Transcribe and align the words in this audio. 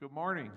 Good 0.00 0.12
morning. 0.12 0.50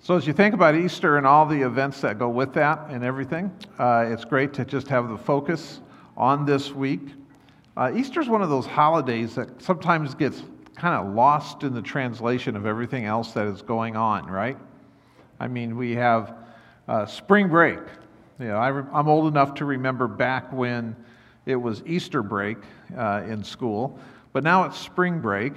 So, 0.00 0.16
as 0.16 0.24
you 0.24 0.32
think 0.32 0.54
about 0.54 0.76
Easter 0.76 1.16
and 1.16 1.26
all 1.26 1.44
the 1.46 1.62
events 1.62 2.00
that 2.02 2.16
go 2.16 2.28
with 2.28 2.54
that 2.54 2.86
and 2.90 3.02
everything, 3.02 3.50
uh, 3.76 4.04
it's 4.06 4.24
great 4.24 4.52
to 4.52 4.64
just 4.64 4.86
have 4.86 5.08
the 5.08 5.18
focus 5.18 5.80
on 6.16 6.46
this 6.46 6.70
week. 6.70 7.00
Uh, 7.76 7.90
Easter 7.92 8.20
is 8.20 8.28
one 8.28 8.40
of 8.40 8.50
those 8.50 8.66
holidays 8.66 9.34
that 9.34 9.60
sometimes 9.60 10.14
gets 10.14 10.44
kind 10.76 10.94
of 10.94 11.12
lost 11.12 11.64
in 11.64 11.74
the 11.74 11.82
translation 11.82 12.54
of 12.54 12.66
everything 12.66 13.04
else 13.04 13.32
that 13.32 13.48
is 13.48 13.62
going 13.62 13.96
on, 13.96 14.26
right? 14.26 14.56
I 15.40 15.48
mean, 15.48 15.76
we 15.76 15.96
have 15.96 16.36
uh, 16.86 17.04
spring 17.04 17.48
break. 17.48 17.80
You 18.38 18.46
know, 18.46 18.58
I 18.58 18.68
am 18.68 19.08
old 19.08 19.26
enough 19.26 19.54
to 19.54 19.64
remember 19.64 20.06
back 20.06 20.52
when 20.52 20.94
it 21.46 21.56
was 21.56 21.82
Easter 21.84 22.22
break 22.22 22.58
uh, 22.96 23.24
in 23.26 23.42
school, 23.42 23.98
but 24.32 24.44
now 24.44 24.62
it's 24.62 24.78
spring 24.78 25.18
break. 25.18 25.54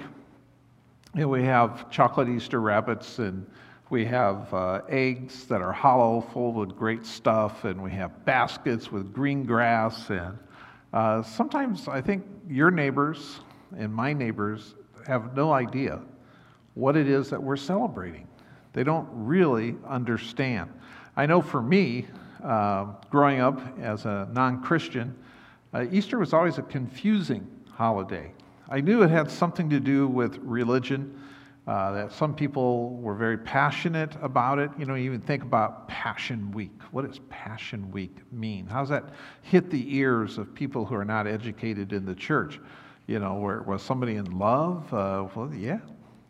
Know, 1.16 1.27
we 1.27 1.43
have 1.43 1.91
chocolate 1.91 2.27
Easter 2.27 2.59
rabbits 2.59 3.20
and 3.20 3.45
we 3.91 4.03
have 4.05 4.52
uh, 4.52 4.81
eggs 4.90 5.45
that 5.45 5.62
are 5.62 5.72
hollow, 5.72 6.22
full 6.34 6.53
with 6.53 6.76
great 6.76 7.05
stuff, 7.05 7.66
and 7.66 7.84
we 7.84 7.91
have 7.91 8.26
baskets 8.26 8.91
with 8.91 9.13
green 9.13 9.44
grass. 9.44 10.09
And 10.09 10.36
uh, 10.91 11.22
sometimes 11.22 11.88
I 11.88 12.02
think 12.02 12.26
your 12.49 12.72
neighbors 12.72 13.41
and 13.77 13.94
my 13.94 14.12
neighbors 14.12 14.73
have 15.05 15.36
no 15.36 15.53
idea 15.53 16.02
what 16.73 16.98
it 16.98 17.08
is 17.08 17.30
that 17.30 17.41
we're 17.41 17.58
celebrating. 17.58 18.27
They 18.73 18.84
don't 18.84 19.08
really 19.11 19.75
understand. 19.88 20.72
I 21.16 21.27
know 21.27 21.44
for 21.44 21.61
me, 21.61 22.08
uh, 22.44 22.86
growing 23.11 23.39
up 23.39 23.61
as 23.80 24.05
a 24.05 24.27
non 24.31 24.64
Christian, 24.64 25.16
uh, 25.75 25.86
Easter 25.91 26.17
was 26.17 26.34
always 26.34 26.58
a 26.58 26.64
confusing 26.64 27.48
holiday. 27.72 28.31
I 28.73 28.82
knew 28.82 29.04
it 29.04 29.12
had 29.12 29.30
something 29.30 29.70
to 29.70 29.80
do 29.80 30.08
with 30.08 30.40
religion, 30.40 31.22
uh, 31.68 31.91
that 31.91 32.12
some 32.12 32.34
people 32.34 32.95
were 32.95 33.14
very 33.14 33.38
passionate 33.38 34.16
about 34.20 34.58
it. 34.58 34.72
You 34.80 34.88
know, 34.88 34.95
you 34.95 35.04
even 35.04 35.22
think 35.22 35.44
about 35.44 35.88
Passion 35.88 36.52
Week. 36.53 36.81
What 36.89 37.08
does 37.08 37.20
Passion 37.30 37.92
Week 37.92 38.17
mean? 38.31 38.66
How 38.66 38.80
does 38.80 38.89
that 38.89 39.14
hit 39.44 39.70
the 39.70 39.95
ears 39.95 40.39
of 40.39 40.56
people 40.56 40.86
who 40.86 40.95
are 40.95 41.06
not 41.06 41.28
educated 41.28 41.94
in 41.94 42.03
the 42.03 42.16
church? 42.16 42.59
You 43.06 43.20
know, 43.20 43.36
where, 43.36 43.62
was 43.62 43.84
somebody 43.84 44.16
in 44.16 44.39
love? 44.39 44.92
Uh, 44.92 45.28
well, 45.36 45.53
yeah, 45.53 45.78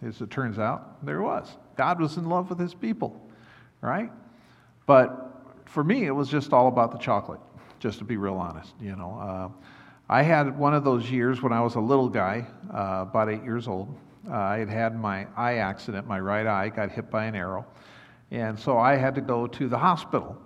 as 0.05 0.19
it 0.19 0.29
turns 0.29 0.59
out, 0.59 1.05
there 1.05 1.21
was. 1.21 1.55
God 1.77 2.01
was 2.01 2.17
in 2.17 2.27
love 2.27 2.49
with 2.49 2.59
his 2.59 2.73
people, 2.73 3.25
right? 3.79 4.11
But 4.85 5.45
for 5.63 5.85
me, 5.85 6.07
it 6.07 6.11
was 6.11 6.27
just 6.27 6.51
all 6.51 6.67
about 6.67 6.91
the 6.91 6.97
chocolate, 6.97 7.39
just 7.79 7.99
to 7.99 8.03
be 8.03 8.17
real 8.17 8.35
honest, 8.35 8.73
you 8.81 8.97
know. 8.97 9.17
Uh, 9.17 9.65
I 10.09 10.21
had 10.21 10.57
one 10.57 10.73
of 10.73 10.83
those 10.83 11.09
years 11.09 11.41
when 11.41 11.53
I 11.53 11.61
was 11.61 11.75
a 11.75 11.79
little 11.79 12.09
guy, 12.09 12.45
uh, 12.73 13.05
about 13.07 13.29
eight 13.29 13.43
years 13.43 13.67
old. 13.67 13.95
Uh, 14.29 14.33
I 14.33 14.57
had 14.57 14.69
had 14.69 14.99
my 14.99 15.27
eye 15.35 15.55
accident, 15.55 16.07
my 16.07 16.19
right 16.19 16.45
eye 16.45 16.69
got 16.69 16.91
hit 16.91 17.09
by 17.09 17.25
an 17.25 17.35
arrow. 17.35 17.65
And 18.31 18.59
so 18.59 18.77
I 18.77 18.95
had 18.95 19.15
to 19.15 19.21
go 19.21 19.47
to 19.47 19.67
the 19.69 19.77
hospital. 19.77 20.37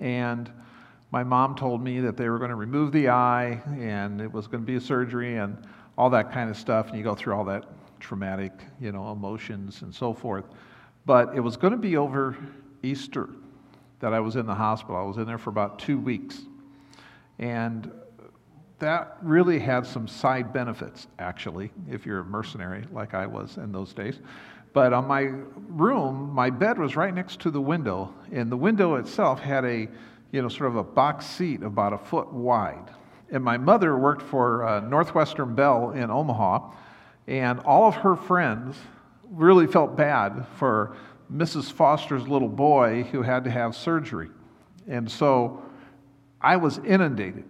And 0.00 0.50
my 1.10 1.22
mom 1.22 1.54
told 1.54 1.82
me 1.82 2.00
that 2.00 2.16
they 2.16 2.28
were 2.30 2.38
going 2.38 2.50
to 2.50 2.56
remove 2.56 2.90
the 2.92 3.10
eye 3.10 3.60
and 3.78 4.20
it 4.20 4.32
was 4.32 4.46
going 4.46 4.62
to 4.62 4.66
be 4.66 4.76
a 4.76 4.80
surgery 4.80 5.36
and 5.36 5.58
all 5.98 6.08
that 6.10 6.32
kind 6.32 6.48
of 6.48 6.56
stuff. 6.56 6.88
And 6.88 6.96
you 6.96 7.04
go 7.04 7.14
through 7.14 7.34
all 7.34 7.44
that 7.44 7.66
traumatic, 8.00 8.52
you 8.80 8.92
know, 8.92 9.12
emotions 9.12 9.82
and 9.82 9.94
so 9.94 10.14
forth. 10.14 10.46
But 11.04 11.36
it 11.36 11.40
was 11.40 11.56
going 11.58 11.72
to 11.72 11.78
be 11.78 11.98
over 11.98 12.36
Easter 12.82 13.28
that 14.00 14.14
I 14.14 14.20
was 14.20 14.36
in 14.36 14.46
the 14.46 14.54
hospital. 14.54 14.96
I 14.96 15.02
was 15.02 15.18
in 15.18 15.26
there 15.26 15.38
for 15.38 15.50
about 15.50 15.78
two 15.78 15.98
weeks. 15.98 16.40
And 17.38 17.90
that 18.82 19.16
really 19.22 19.60
had 19.60 19.86
some 19.86 20.08
side 20.08 20.52
benefits, 20.52 21.06
actually, 21.20 21.70
if 21.88 22.04
you're 22.04 22.18
a 22.18 22.24
mercenary 22.24 22.84
like 22.92 23.14
I 23.14 23.26
was 23.26 23.56
in 23.56 23.70
those 23.70 23.92
days. 23.92 24.18
But 24.72 24.92
on 24.92 25.06
my 25.06 25.30
room, 25.68 26.32
my 26.34 26.50
bed 26.50 26.78
was 26.78 26.96
right 26.96 27.14
next 27.14 27.38
to 27.42 27.52
the 27.52 27.60
window, 27.60 28.12
and 28.32 28.50
the 28.50 28.56
window 28.56 28.96
itself 28.96 29.38
had 29.38 29.64
a, 29.64 29.88
you 30.32 30.42
know, 30.42 30.48
sort 30.48 30.68
of 30.68 30.76
a 30.76 30.82
box 30.82 31.26
seat 31.26 31.62
about 31.62 31.92
a 31.92 31.98
foot 31.98 32.32
wide. 32.32 32.90
And 33.30 33.44
my 33.44 33.56
mother 33.56 33.96
worked 33.96 34.22
for 34.22 34.66
uh, 34.66 34.80
Northwestern 34.80 35.54
Bell 35.54 35.92
in 35.92 36.10
Omaha, 36.10 36.72
and 37.28 37.60
all 37.60 37.86
of 37.86 37.94
her 37.94 38.16
friends 38.16 38.76
really 39.30 39.68
felt 39.68 39.96
bad 39.96 40.44
for 40.56 40.96
Mrs. 41.32 41.70
Foster's 41.70 42.26
little 42.26 42.48
boy 42.48 43.04
who 43.12 43.22
had 43.22 43.44
to 43.44 43.50
have 43.50 43.76
surgery. 43.76 44.30
And 44.88 45.08
so 45.08 45.62
I 46.40 46.56
was 46.56 46.78
inundated 46.78 47.44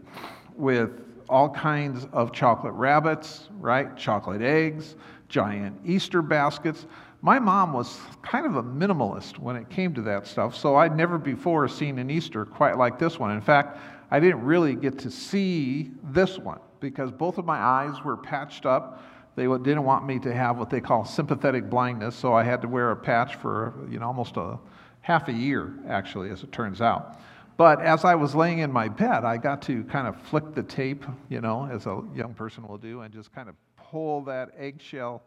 with 0.54 0.90
all 1.32 1.48
kinds 1.48 2.06
of 2.12 2.30
chocolate 2.30 2.74
rabbits, 2.74 3.48
right? 3.58 3.96
Chocolate 3.96 4.42
eggs, 4.42 4.96
giant 5.30 5.74
Easter 5.82 6.20
baskets. 6.20 6.84
My 7.22 7.38
mom 7.38 7.72
was 7.72 7.98
kind 8.20 8.44
of 8.44 8.56
a 8.56 8.62
minimalist 8.62 9.38
when 9.38 9.56
it 9.56 9.70
came 9.70 9.94
to 9.94 10.02
that 10.02 10.26
stuff, 10.26 10.54
so 10.54 10.76
I'd 10.76 10.94
never 10.94 11.16
before 11.16 11.66
seen 11.68 11.98
an 11.98 12.10
Easter 12.10 12.44
quite 12.44 12.76
like 12.76 12.98
this 12.98 13.18
one. 13.18 13.30
In 13.30 13.40
fact, 13.40 13.78
I 14.10 14.20
didn't 14.20 14.42
really 14.42 14.74
get 14.74 14.98
to 15.00 15.10
see 15.10 15.92
this 16.04 16.38
one 16.38 16.60
because 16.80 17.10
both 17.10 17.38
of 17.38 17.46
my 17.46 17.56
eyes 17.56 18.04
were 18.04 18.18
patched 18.18 18.66
up. 18.66 19.02
They 19.34 19.44
didn't 19.44 19.84
want 19.84 20.04
me 20.04 20.18
to 20.18 20.34
have 20.34 20.58
what 20.58 20.68
they 20.68 20.82
call 20.82 21.06
sympathetic 21.06 21.70
blindness, 21.70 22.14
so 22.14 22.34
I 22.34 22.42
had 22.42 22.60
to 22.60 22.68
wear 22.68 22.90
a 22.90 22.96
patch 22.96 23.36
for 23.36 23.72
you 23.88 23.98
know 23.98 24.06
almost 24.06 24.36
a 24.36 24.58
half 25.00 25.28
a 25.28 25.32
year, 25.32 25.72
actually, 25.88 26.28
as 26.28 26.42
it 26.42 26.52
turns 26.52 26.82
out. 26.82 27.18
But 27.62 27.80
as 27.80 28.04
I 28.04 28.16
was 28.16 28.34
laying 28.34 28.58
in 28.58 28.72
my 28.72 28.88
bed, 28.88 29.22
I 29.22 29.36
got 29.36 29.62
to 29.62 29.84
kind 29.84 30.08
of 30.08 30.20
flick 30.20 30.52
the 30.52 30.64
tape, 30.64 31.04
you 31.28 31.40
know, 31.40 31.68
as 31.70 31.86
a 31.86 32.02
young 32.12 32.34
person 32.34 32.66
will 32.66 32.76
do, 32.76 33.02
and 33.02 33.14
just 33.14 33.32
kind 33.32 33.48
of 33.48 33.54
pull 33.76 34.22
that 34.22 34.50
eggshell 34.58 35.22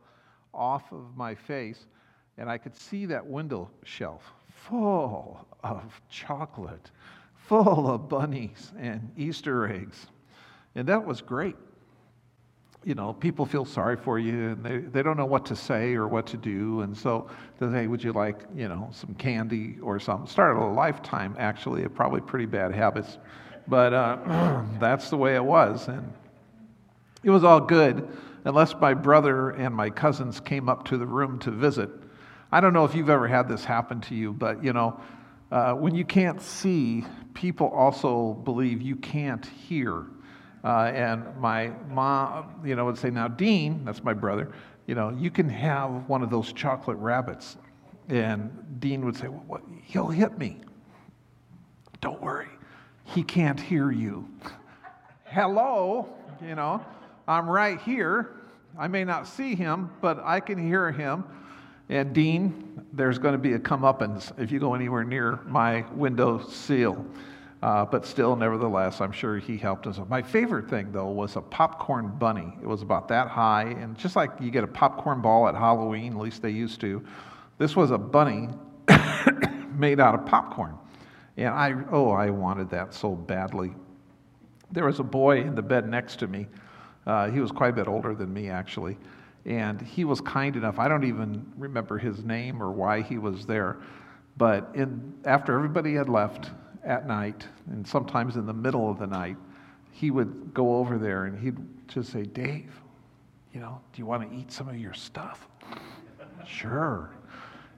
off 0.54 0.92
of 0.92 1.16
my 1.16 1.34
face. 1.34 1.88
And 2.38 2.50
I 2.50 2.58
could 2.58 2.76
see 2.76 3.06
that 3.06 3.26
window 3.26 3.70
shelf 3.86 4.34
full 4.50 5.48
of 5.64 6.02
chocolate, 6.10 6.92
full 7.36 7.90
of 7.90 8.10
bunnies 8.10 8.74
and 8.78 9.10
Easter 9.16 9.70
eggs. 9.70 10.08
And 10.76 10.86
that 10.90 11.06
was 11.06 11.22
great 11.22 11.56
you 12.86 12.94
know, 12.94 13.14
people 13.14 13.48
feel 13.48 13.66
sorry 13.66 13.98
for 13.98 14.20
you 14.20 14.50
and 14.50 14.64
they, 14.64 14.78
they 14.78 15.02
don't 15.02 15.18
know 15.18 15.26
what 15.26 15.48
to 15.48 15.56
say 15.56 15.96
or 15.96 16.08
what 16.08 16.28
to 16.28 16.38
do. 16.38 16.82
And 16.82 16.96
so 16.96 17.28
they 17.60 17.68
say, 17.72 17.88
Would 17.88 18.04
you 18.04 18.14
like, 18.14 18.44
you 18.56 18.70
know, 18.70 18.90
some 18.94 19.16
candy 19.16 19.78
or 19.82 20.00
something? 20.00 20.28
Started 20.28 20.60
a 20.60 20.68
lifetime, 20.68 21.36
actually, 21.40 21.84
of 21.84 21.96
probably 21.96 22.22
pretty 22.22 22.46
bad 22.46 22.74
habits. 22.74 23.18
But 23.68 23.94
uh, 23.94 24.64
that's 24.80 25.10
the 25.10 25.18
way 25.18 25.36
it 25.36 25.44
was. 25.44 25.88
And 25.88 26.14
it 27.24 27.32
was 27.32 27.44
all 27.44 27.60
good 27.60 28.08
unless 28.46 28.76
my 28.76 28.94
brother 28.94 29.50
and 29.50 29.74
my 29.74 29.90
cousins 29.90 30.40
came 30.40 30.70
up 30.70 30.86
to 30.86 30.98
the 30.98 31.08
room 31.08 31.40
to 31.40 31.50
visit. 31.50 31.90
I 32.52 32.62
don't 32.62 32.74
know 32.74 32.86
if 32.86 32.94
you've 32.94 33.10
ever 33.10 33.28
had 33.28 33.50
this 33.50 33.66
happen 33.66 34.00
to 34.02 34.16
you, 34.16 34.32
but, 34.32 34.64
you 34.64 34.72
know, 34.72 35.00
uh, 35.52 35.74
when 35.74 35.96
you 35.96 36.06
can't 36.06 36.40
see, 36.40 37.04
people 37.34 37.68
also 37.68 38.34
believe 38.34 38.84
you 38.84 38.96
can't 38.96 39.44
hear. 39.44 40.06
Uh, 40.66 40.92
and 40.96 41.24
my 41.38 41.68
mom, 41.92 42.60
you 42.66 42.76
know, 42.76 42.86
would 42.86 42.98
say, 42.98 43.12
now, 43.12 43.28
Dean, 43.28 43.86
that's 43.86 44.04
my 44.04 44.14
brother, 44.14 44.52
you 44.88 44.96
know, 44.96 45.12
you 45.12 45.30
can 45.30 45.48
have 45.48 46.10
one 46.10 46.24
of 46.24 46.32
those 46.32 46.52
chocolate 46.54 46.98
rabbits. 46.98 47.58
And 48.10 48.52
Dean 48.80 49.06
would 49.06 49.16
say, 49.16 49.28
well, 49.28 49.62
he'll 49.84 50.08
hit 50.08 50.40
me. 50.40 50.58
Don't 52.02 52.20
worry, 52.20 52.50
he 53.04 53.22
can't 53.22 53.60
hear 53.60 53.92
you. 53.92 54.28
Hello, 55.26 56.10
you 56.44 56.56
know, 56.56 56.84
I'm 57.28 57.48
right 57.48 57.80
here. 57.82 58.32
I 58.78 58.88
may 58.88 59.04
not 59.04 59.28
see 59.28 59.54
him, 59.56 59.92
but 60.02 60.20
I 60.24 60.40
can 60.40 60.58
hear 60.58 60.92
him. 60.92 61.26
And 61.90 62.12
Dean, 62.12 62.84
there's 62.92 63.20
going 63.20 63.34
to 63.34 63.40
be 63.40 63.54
a 63.54 63.60
comeuppance 63.60 64.38
if 64.40 64.52
you 64.52 64.60
go 64.60 64.74
anywhere 64.74 65.04
near 65.04 65.40
my 65.46 65.86
window 65.92 66.40
sill. 66.40 67.06
Uh, 67.66 67.84
but 67.84 68.06
still, 68.06 68.36
nevertheless, 68.36 69.02
I'm 69.02 69.12
sure 69.12 69.40
he 69.40 69.58
helped 69.58 69.88
us. 69.88 70.00
My 70.08 70.22
favorite 70.22 70.70
thing, 70.70 70.92
though, 70.92 71.08
was 71.08 71.36
a 71.36 71.42
popcorn 71.42 72.10
bunny. 72.20 72.54
It 72.62 72.68
was 72.68 72.84
about 72.84 73.08
that 73.08 73.28
high, 73.28 73.64
and 73.64 73.98
just 73.98 74.16
like 74.16 74.30
you 74.40 74.52
get 74.52 74.64
a 74.64 74.68
popcorn 74.68 75.20
ball 75.20 75.48
at 75.48 75.56
Halloween, 75.56 76.14
at 76.14 76.20
least 76.20 76.44
they 76.44 76.52
used 76.52 76.80
to, 76.82 77.04
this 77.58 77.76
was 77.76 77.90
a 77.90 77.98
bunny 77.98 78.50
made 79.76 80.00
out 80.00 80.14
of 80.14 80.28
popcorn. 80.28 80.78
And 81.38 81.48
I, 81.48 81.74
oh, 81.92 82.12
I 82.12 82.30
wanted 82.30 82.70
that 82.70 82.94
so 82.94 83.16
badly. 83.16 83.74
There 84.72 84.86
was 84.86 85.00
a 85.00 85.04
boy 85.04 85.42
in 85.42 85.56
the 85.56 85.64
bed 85.64 85.90
next 85.90 86.18
to 86.18 86.28
me. 86.28 86.46
Uh, 87.08 87.32
he 87.32 87.40
was 87.40 87.52
quite 87.52 87.70
a 87.70 87.74
bit 87.74 87.88
older 87.88 88.14
than 88.14 88.32
me, 88.32 88.48
actually. 88.48 88.96
And 89.44 89.82
he 89.82 90.06
was 90.06 90.22
kind 90.22 90.56
enough, 90.56 90.78
I 90.78 90.88
don't 90.88 91.04
even 91.04 91.52
remember 91.58 91.98
his 91.98 92.24
name 92.24 92.62
or 92.62 92.72
why 92.72 93.02
he 93.02 93.18
was 93.18 93.48
there. 93.48 93.78
But 94.38 94.70
in, 94.76 95.16
after 95.26 95.56
everybody 95.56 95.96
had 95.96 96.10
left, 96.10 96.52
at 96.86 97.08
night, 97.08 97.48
and 97.72 97.86
sometimes 97.86 98.36
in 98.36 98.46
the 98.46 98.54
middle 98.54 98.90
of 98.90 99.00
the 99.00 99.08
night, 99.08 99.38
he 99.92 100.12
would 100.12 100.54
go 100.54 100.78
over 100.78 100.98
there 100.98 101.26
and 101.26 101.38
he'd 101.40 101.58
just 101.88 102.12
say, 102.12 102.24
Dave, 102.24 102.80
you 103.54 103.60
know, 103.60 103.80
do 103.94 104.00
you 104.00 104.06
want 104.06 104.30
to 104.30 104.38
eat 104.38 104.52
some 104.52 104.68
of 104.70 104.78
your 104.78 104.94
stuff? 104.94 105.48
sure. 106.46 107.10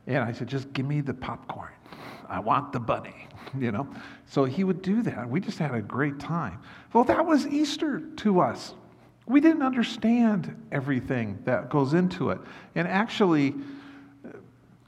And 0.08 0.18
I 0.18 0.34
said, 0.34 0.48
just 0.48 0.72
give 0.74 0.86
me 0.86 1.00
the 1.00 1.14
popcorn. 1.14 1.72
I 2.28 2.40
want 2.40 2.74
the 2.74 2.80
bunny, 2.80 3.28
you 3.58 3.72
know? 3.72 3.88
So 4.26 4.44
he 4.44 4.64
would 4.64 4.82
do 4.82 5.02
that. 5.04 5.30
We 5.30 5.40
just 5.40 5.58
had 5.58 5.74
a 5.74 5.82
great 5.82 6.20
time. 6.20 6.60
Well, 6.92 7.06
that 7.06 7.26
was 7.26 7.48
Easter 7.48 8.02
to 8.18 8.42
us. 8.42 8.74
We 9.26 9.40
didn't 9.40 9.62
understand 9.62 10.56
everything 10.72 11.40
that 11.46 11.70
goes 11.70 11.94
into 11.94 12.32
it. 12.32 12.40
And 12.76 12.88
actually, 12.88 13.56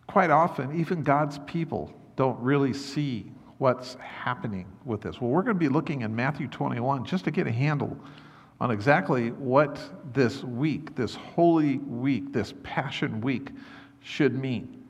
quite 0.08 0.30
often, 0.30 0.80
even 0.80 1.04
God's 1.04 1.40
people 1.40 1.94
don't 2.16 2.40
really 2.40 2.74
see 2.74 3.32
what's 3.60 3.96
happening 3.96 4.66
with 4.86 5.02
this. 5.02 5.22
Well, 5.22 5.30
we're 5.30 5.44
going 5.44 5.56
to 5.56 5.60
be 5.60 5.70
looking 5.70 6.02
in 6.02 6.16
Matthew 6.16 6.48
21 6.48 7.06
just 7.06 7.26
to 7.26 7.32
get 7.32 7.46
a 7.46 7.52
handle 7.52 7.96
on 8.60 8.72
exactly 8.72 9.32
what 9.32 9.80
this 10.14 10.44
week, 10.44 10.96
this 10.96 11.16
holy 11.16 11.78
week, 11.78 12.34
this 12.34 12.54
Passion 12.64 13.22
Week 13.22 13.52
should 14.02 14.34
mean. 14.34 14.84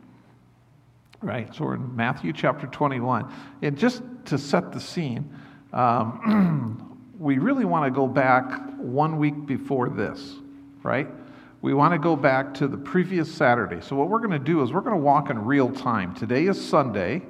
Right? 1.22 1.54
So 1.54 1.66
we're 1.66 1.76
in 1.76 1.96
Matthew 1.96 2.32
chapter 2.32 2.68
21. 2.68 3.32
And 3.64 3.78
just 3.78 4.04
to 4.26 4.38
set 4.38 4.72
the 4.72 4.80
scene, 4.80 5.30
um, 5.74 7.02
we 7.20 7.40
really 7.40 7.66
want 7.66 7.86
to 7.86 7.92
go 7.92 8.08
back 8.08 8.78
one 8.78 9.18
week 9.18 9.48
before 9.48 9.90
this, 9.90 10.36
right? 10.84 11.08
We 11.62 11.74
want 11.74 11.94
to 11.94 12.00
go 12.00 12.16
back 12.16 12.54
to 12.56 12.68
the 12.68 12.78
previous 12.78 13.34
Saturday. 13.34 13.82
So, 13.82 13.96
what 13.96 14.10
we're 14.10 14.20
going 14.20 14.32
to 14.32 14.40
do 14.40 14.62
is 14.62 14.72
we're 14.72 14.80
going 14.80 14.96
to 14.96 15.02
walk 15.02 15.30
in 15.30 15.44
real 15.44 15.70
time. 15.70 16.16
Today 16.16 16.46
is 16.46 16.64
Sunday. 16.64 17.24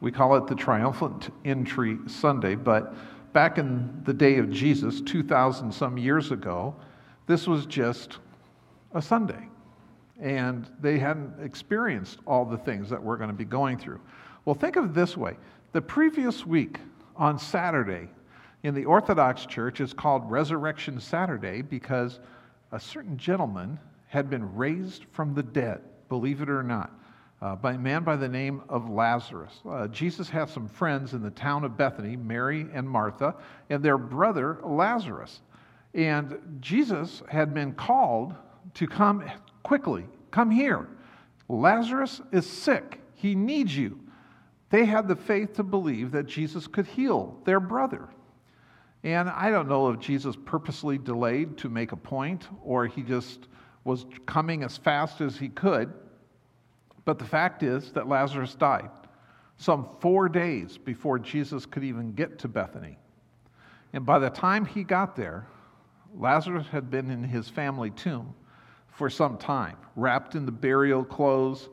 We 0.00 0.10
call 0.10 0.34
it 0.36 0.46
the 0.46 0.54
Triumphant 0.54 1.30
Entry 1.44 1.98
Sunday, 2.06 2.54
but 2.54 2.94
back 3.34 3.58
in 3.58 4.00
the 4.04 4.14
day 4.14 4.38
of 4.38 4.50
Jesus, 4.50 5.02
2,000 5.02 5.72
some 5.72 5.98
years 5.98 6.32
ago, 6.32 6.74
this 7.26 7.46
was 7.46 7.66
just 7.66 8.18
a 8.94 9.02
Sunday. 9.02 9.48
And 10.18 10.66
they 10.80 10.98
hadn't 10.98 11.34
experienced 11.42 12.18
all 12.26 12.46
the 12.46 12.56
things 12.56 12.88
that 12.88 13.02
we're 13.02 13.18
going 13.18 13.28
to 13.28 13.36
be 13.36 13.44
going 13.44 13.78
through. 13.78 14.00
Well, 14.46 14.54
think 14.54 14.76
of 14.76 14.86
it 14.86 14.94
this 14.94 15.16
way 15.16 15.36
the 15.72 15.82
previous 15.82 16.46
week 16.46 16.78
on 17.14 17.38
Saturday 17.38 18.08
in 18.62 18.74
the 18.74 18.86
Orthodox 18.86 19.46
Church 19.46 19.80
is 19.80 19.92
called 19.92 20.30
Resurrection 20.30 20.98
Saturday 20.98 21.62
because 21.62 22.20
a 22.72 22.80
certain 22.80 23.16
gentleman 23.16 23.78
had 24.08 24.28
been 24.30 24.54
raised 24.56 25.04
from 25.12 25.34
the 25.34 25.42
dead, 25.42 25.82
believe 26.08 26.40
it 26.40 26.50
or 26.50 26.62
not 26.62 26.90
uh, 27.42 27.56
by 27.56 27.72
a 27.72 27.78
man 27.78 28.04
by 28.04 28.16
the 28.16 28.28
name 28.28 28.62
of 28.68 28.90
Lazarus. 28.90 29.52
Uh, 29.68 29.88
Jesus 29.88 30.28
had 30.28 30.48
some 30.48 30.68
friends 30.68 31.14
in 31.14 31.22
the 31.22 31.30
town 31.30 31.64
of 31.64 31.76
Bethany, 31.76 32.16
Mary 32.16 32.66
and 32.72 32.88
Martha, 32.88 33.34
and 33.70 33.82
their 33.82 33.98
brother 33.98 34.58
Lazarus. 34.62 35.40
And 35.94 36.38
Jesus 36.60 37.22
had 37.28 37.54
been 37.54 37.72
called 37.72 38.34
to 38.74 38.86
come 38.86 39.24
quickly, 39.62 40.04
come 40.30 40.50
here. 40.50 40.88
Lazarus 41.48 42.20
is 42.30 42.46
sick, 42.46 43.00
he 43.14 43.34
needs 43.34 43.76
you. 43.76 43.98
They 44.68 44.84
had 44.84 45.08
the 45.08 45.16
faith 45.16 45.54
to 45.54 45.64
believe 45.64 46.12
that 46.12 46.26
Jesus 46.26 46.66
could 46.66 46.86
heal 46.86 47.36
their 47.44 47.58
brother. 47.58 48.08
And 49.02 49.28
I 49.28 49.50
don't 49.50 49.68
know 49.68 49.90
if 49.90 49.98
Jesus 49.98 50.36
purposely 50.44 50.98
delayed 50.98 51.56
to 51.58 51.68
make 51.68 51.92
a 51.92 51.96
point 51.96 52.46
or 52.62 52.86
he 52.86 53.02
just 53.02 53.48
was 53.84 54.04
coming 54.26 54.62
as 54.62 54.76
fast 54.76 55.20
as 55.20 55.36
he 55.36 55.48
could. 55.48 55.92
But 57.10 57.18
the 57.18 57.24
fact 57.24 57.64
is 57.64 57.90
that 57.94 58.06
Lazarus 58.06 58.54
died 58.54 58.88
some 59.56 59.88
four 59.98 60.28
days 60.28 60.78
before 60.78 61.18
Jesus 61.18 61.66
could 61.66 61.82
even 61.82 62.12
get 62.12 62.38
to 62.38 62.46
Bethany. 62.46 62.98
And 63.92 64.06
by 64.06 64.20
the 64.20 64.30
time 64.30 64.64
he 64.64 64.84
got 64.84 65.16
there, 65.16 65.48
Lazarus 66.14 66.68
had 66.68 66.88
been 66.88 67.10
in 67.10 67.24
his 67.24 67.48
family 67.48 67.90
tomb 67.90 68.32
for 68.86 69.10
some 69.10 69.38
time, 69.38 69.76
wrapped 69.96 70.36
in 70.36 70.46
the 70.46 70.52
burial 70.52 71.04
clothes, 71.04 71.68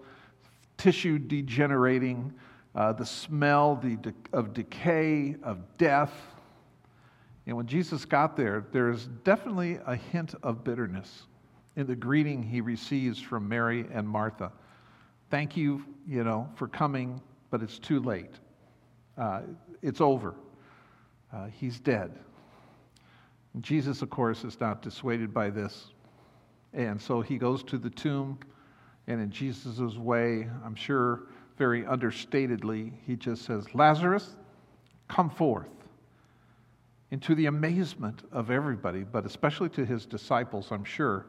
tissue 0.75 1.19
degenerating, 1.19 2.33
uh, 2.73 2.93
the 2.93 3.05
smell 3.05 3.75
the 3.75 3.95
de- 3.97 4.15
of 4.33 4.55
decay, 4.55 5.35
of 5.43 5.59
death. 5.77 6.15
And 7.45 7.55
when 7.55 7.67
Jesus 7.67 8.05
got 8.05 8.35
there, 8.35 8.65
there's 8.71 9.05
definitely 9.23 9.77
a 9.85 9.95
hint 9.95 10.33
of 10.41 10.63
bitterness 10.63 11.27
in 11.75 11.85
the 11.85 11.95
greeting 11.95 12.41
he 12.41 12.59
receives 12.59 13.21
from 13.21 13.47
Mary 13.47 13.85
and 13.93 14.09
Martha. 14.09 14.51
Thank 15.29 15.57
you, 15.57 15.83
you 16.07 16.23
know, 16.23 16.49
for 16.55 16.67
coming, 16.67 17.21
but 17.49 17.61
it's 17.61 17.79
too 17.79 17.99
late. 17.99 18.31
Uh, 19.17 19.41
it's 19.81 20.01
over. 20.01 20.35
Uh, 21.33 21.47
he's 21.47 21.79
dead. 21.79 22.11
And 23.53 23.63
Jesus, 23.63 24.01
of 24.01 24.09
course, 24.09 24.43
is 24.43 24.59
not 24.59 24.81
dissuaded 24.81 25.33
by 25.33 25.49
this. 25.49 25.87
And 26.73 27.01
so 27.01 27.21
he 27.21 27.37
goes 27.37 27.63
to 27.63 27.77
the 27.77 27.89
tomb, 27.89 28.39
and 29.07 29.21
in 29.21 29.31
Jesus' 29.31 29.95
way, 29.95 30.47
I'm 30.63 30.75
sure 30.75 31.23
very 31.57 31.83
understatedly, 31.83 32.91
he 33.05 33.15
just 33.15 33.45
says, 33.45 33.73
Lazarus, 33.73 34.35
come 35.07 35.29
forth. 35.29 35.69
And 37.09 37.21
to 37.23 37.35
the 37.35 37.47
amazement 37.47 38.23
of 38.31 38.51
everybody, 38.51 39.03
but 39.03 39.25
especially 39.25 39.69
to 39.69 39.85
his 39.85 40.05
disciples, 40.05 40.71
I'm 40.71 40.83
sure, 40.83 41.25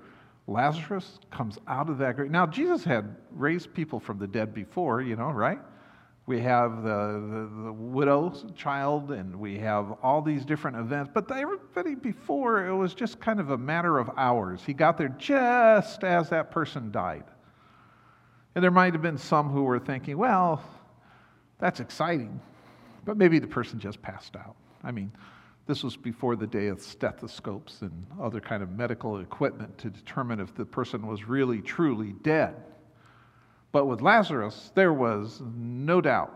Lazarus 0.48 1.18
comes 1.30 1.58
out 1.68 1.90
of 1.90 1.98
that 1.98 2.16
grave. 2.16 2.30
Now, 2.30 2.46
Jesus 2.46 2.82
had 2.82 3.14
raised 3.30 3.74
people 3.74 4.00
from 4.00 4.18
the 4.18 4.26
dead 4.26 4.54
before, 4.54 5.02
you 5.02 5.14
know, 5.14 5.30
right? 5.30 5.58
We 6.24 6.40
have 6.40 6.82
the, 6.82 6.88
the, 6.88 7.64
the 7.64 7.72
widow's 7.72 8.46
child, 8.56 9.10
and 9.12 9.36
we 9.36 9.58
have 9.58 9.92
all 10.02 10.22
these 10.22 10.46
different 10.46 10.78
events. 10.78 11.10
But 11.12 11.30
everybody 11.30 11.94
before, 11.94 12.66
it 12.66 12.74
was 12.74 12.94
just 12.94 13.20
kind 13.20 13.40
of 13.40 13.50
a 13.50 13.58
matter 13.58 13.98
of 13.98 14.10
hours. 14.16 14.62
He 14.64 14.72
got 14.72 14.96
there 14.96 15.14
just 15.18 16.02
as 16.02 16.30
that 16.30 16.50
person 16.50 16.90
died. 16.90 17.24
And 18.54 18.64
there 18.64 18.70
might 18.70 18.94
have 18.94 19.02
been 19.02 19.18
some 19.18 19.50
who 19.50 19.64
were 19.64 19.78
thinking, 19.78 20.16
well, 20.16 20.62
that's 21.58 21.80
exciting, 21.80 22.40
but 23.04 23.18
maybe 23.18 23.38
the 23.38 23.46
person 23.46 23.78
just 23.78 24.00
passed 24.00 24.34
out. 24.34 24.56
I 24.82 24.92
mean, 24.92 25.12
this 25.68 25.84
was 25.84 25.98
before 25.98 26.34
the 26.34 26.46
day 26.46 26.68
of 26.68 26.80
stethoscopes 26.80 27.82
and 27.82 28.06
other 28.18 28.40
kind 28.40 28.62
of 28.62 28.70
medical 28.70 29.20
equipment 29.20 29.76
to 29.76 29.90
determine 29.90 30.40
if 30.40 30.54
the 30.54 30.64
person 30.64 31.06
was 31.06 31.28
really, 31.28 31.60
truly 31.60 32.14
dead. 32.22 32.56
But 33.70 33.84
with 33.84 34.00
Lazarus, 34.00 34.72
there 34.74 34.94
was 34.94 35.42
no 35.54 36.00
doubt 36.00 36.32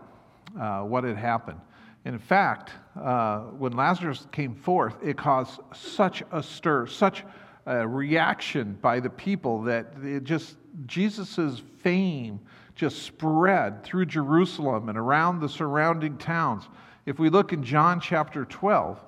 uh, 0.57 0.81
what 0.81 1.03
had 1.03 1.17
happened. 1.17 1.59
In 2.05 2.19
fact, 2.19 2.73
uh, 2.95 3.39
when 3.57 3.73
Lazarus 3.73 4.27
came 4.31 4.53
forth, 4.53 4.97
it 5.03 5.17
caused 5.17 5.59
such 5.73 6.21
a 6.31 6.43
stir, 6.43 6.85
such 6.85 7.23
a 7.65 7.87
reaction 7.87 8.77
by 8.83 8.99
the 8.99 9.09
people 9.09 9.63
that 9.63 9.93
it 10.03 10.25
just, 10.25 10.57
Jesus' 10.85 11.59
fame 11.79 12.39
just 12.75 13.01
spread 13.01 13.83
through 13.83 14.05
Jerusalem 14.05 14.89
and 14.89 14.97
around 14.97 15.39
the 15.39 15.49
surrounding 15.49 16.17
towns. 16.17 16.69
If 17.07 17.17
we 17.17 17.29
look 17.29 17.51
in 17.51 17.63
John 17.63 17.99
chapter 17.99 18.45
12, 18.45 19.03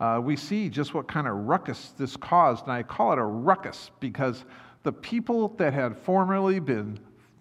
uh, 0.00 0.20
we 0.22 0.36
see 0.36 0.68
just 0.68 0.94
what 0.94 1.08
kind 1.08 1.26
of 1.26 1.34
ruckus 1.34 1.92
this 1.98 2.16
caused. 2.16 2.64
And 2.64 2.72
I 2.72 2.82
call 2.82 3.12
it 3.12 3.18
a 3.18 3.24
ruckus 3.24 3.90
because 4.00 4.44
the 4.82 4.92
people 4.92 5.48
that 5.56 5.72
had 5.72 5.96
formerly 5.96 6.60
been 6.60 6.98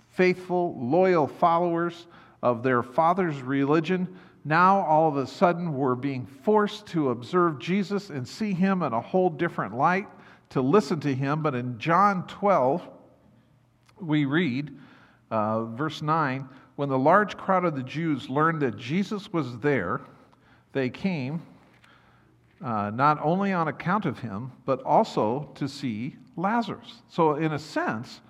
faithful, 0.10 0.76
loyal 0.80 1.28
followers 1.28 2.08
of 2.42 2.64
their 2.64 2.82
father's 2.82 3.42
religion 3.42 4.08
now 4.48 4.80
all 4.86 5.10
of 5.10 5.18
a 5.18 5.28
sudden 5.28 5.74
were 5.74 5.96
being 5.96 6.26
forced 6.26 6.86
to 6.88 7.10
observe 7.10 7.60
Jesus 7.60 8.10
and 8.10 8.26
see 8.26 8.54
him 8.54 8.82
in 8.82 8.94
a 8.94 9.02
whole 9.02 9.30
different 9.30 9.76
light, 9.76 10.08
to 10.52 10.62
listen 10.62 11.02
to 11.02 11.14
him. 11.14 11.44
But 11.44 11.54
in 11.54 11.78
John 11.78 12.26
12, 12.28 12.88
we 14.00 14.24
read, 14.24 14.72
uh, 15.32 15.66
verse 15.66 16.02
9, 16.02 16.48
when 16.78 16.88
the 16.88 16.98
large 16.98 17.36
crowd 17.36 17.66
of 17.66 17.76
the 17.76 17.84
Jews 17.84 18.30
learned 18.30 18.62
that 18.62 18.78
Jesus 18.78 19.34
was 19.34 19.58
there, 19.60 20.00
they 20.72 20.90
came 20.90 21.42
uh, 22.64 22.92
not 22.94 23.20
only 23.22 23.54
on 23.54 23.68
account 23.68 24.06
of 24.06 24.20
him, 24.20 24.52
but 24.66 24.82
also 24.84 25.52
to 25.56 25.68
see 25.68 26.16
Lazarus. 26.36 27.02
So, 27.10 27.36
in 27.36 27.54
a 27.54 27.60
sense, 27.60 28.22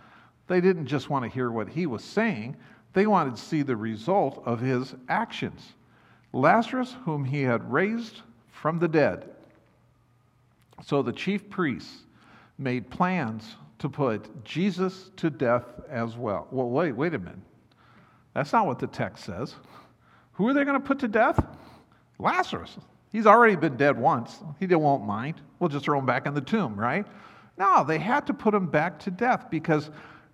they 0.48 0.62
didn't 0.62 0.88
just 0.88 1.10
want 1.10 1.24
to 1.24 1.29
hear 1.29 1.51
what 1.51 1.69
he 1.69 1.86
was 1.86 2.03
saying, 2.03 2.57
they 2.93 3.05
wanted 3.05 3.36
to 3.36 3.41
see 3.41 3.62
the 3.62 3.75
result 3.75 4.41
of 4.46 4.60
his 4.60 4.96
actions. 5.07 5.74
Lazarus, 6.34 6.96
whom 7.05 7.25
he 7.25 7.43
had 7.43 7.72
raised 7.72 8.22
from 8.51 8.79
the 8.79 8.88
dead. 8.88 9.29
So 10.84 11.01
the 11.01 11.13
chief 11.13 11.50
priests 11.50 12.03
made 12.57 12.89
plans 12.89 13.55
to 13.79 13.89
put 13.89 14.43
Jesus 14.43 15.12
to 15.17 15.29
death 15.29 15.65
as 15.89 16.17
well. 16.17 16.48
Well, 16.51 16.69
wait, 16.69 16.93
wait 16.93 17.13
a 17.13 17.19
minute. 17.19 17.39
That's 18.34 18.53
not 18.53 18.65
what 18.65 18.79
the 18.79 18.88
text 18.88 19.25
says. 19.25 19.55
Who 20.34 20.48
are 20.48 20.53
they 20.53 20.63
going 20.63 20.79
to 20.79 20.86
put 20.86 21.00
to 21.00 21.07
death? 21.07 21.43
Lazarus. 22.19 22.77
He's 23.12 23.26
already 23.26 23.56
been 23.56 23.78
dead 23.78 23.98
once. 23.98 24.40
He 24.60 24.68
won't 24.68 25.06
mind. 25.06 25.42
We'll 25.60 25.70
just 25.70 25.86
throw 25.86 25.98
him 25.98 26.06
back 26.06 26.26
in 26.26 26.34
the 26.34 26.42
tomb, 26.42 26.80
right? 26.80 27.06
No, 27.58 27.84
they 27.84 27.98
had 27.98 28.28
to 28.28 28.34
put 28.34 28.54
him 28.54 28.68
back 28.68 29.00
to 29.00 29.12
death 29.12 29.48
because 29.50 29.90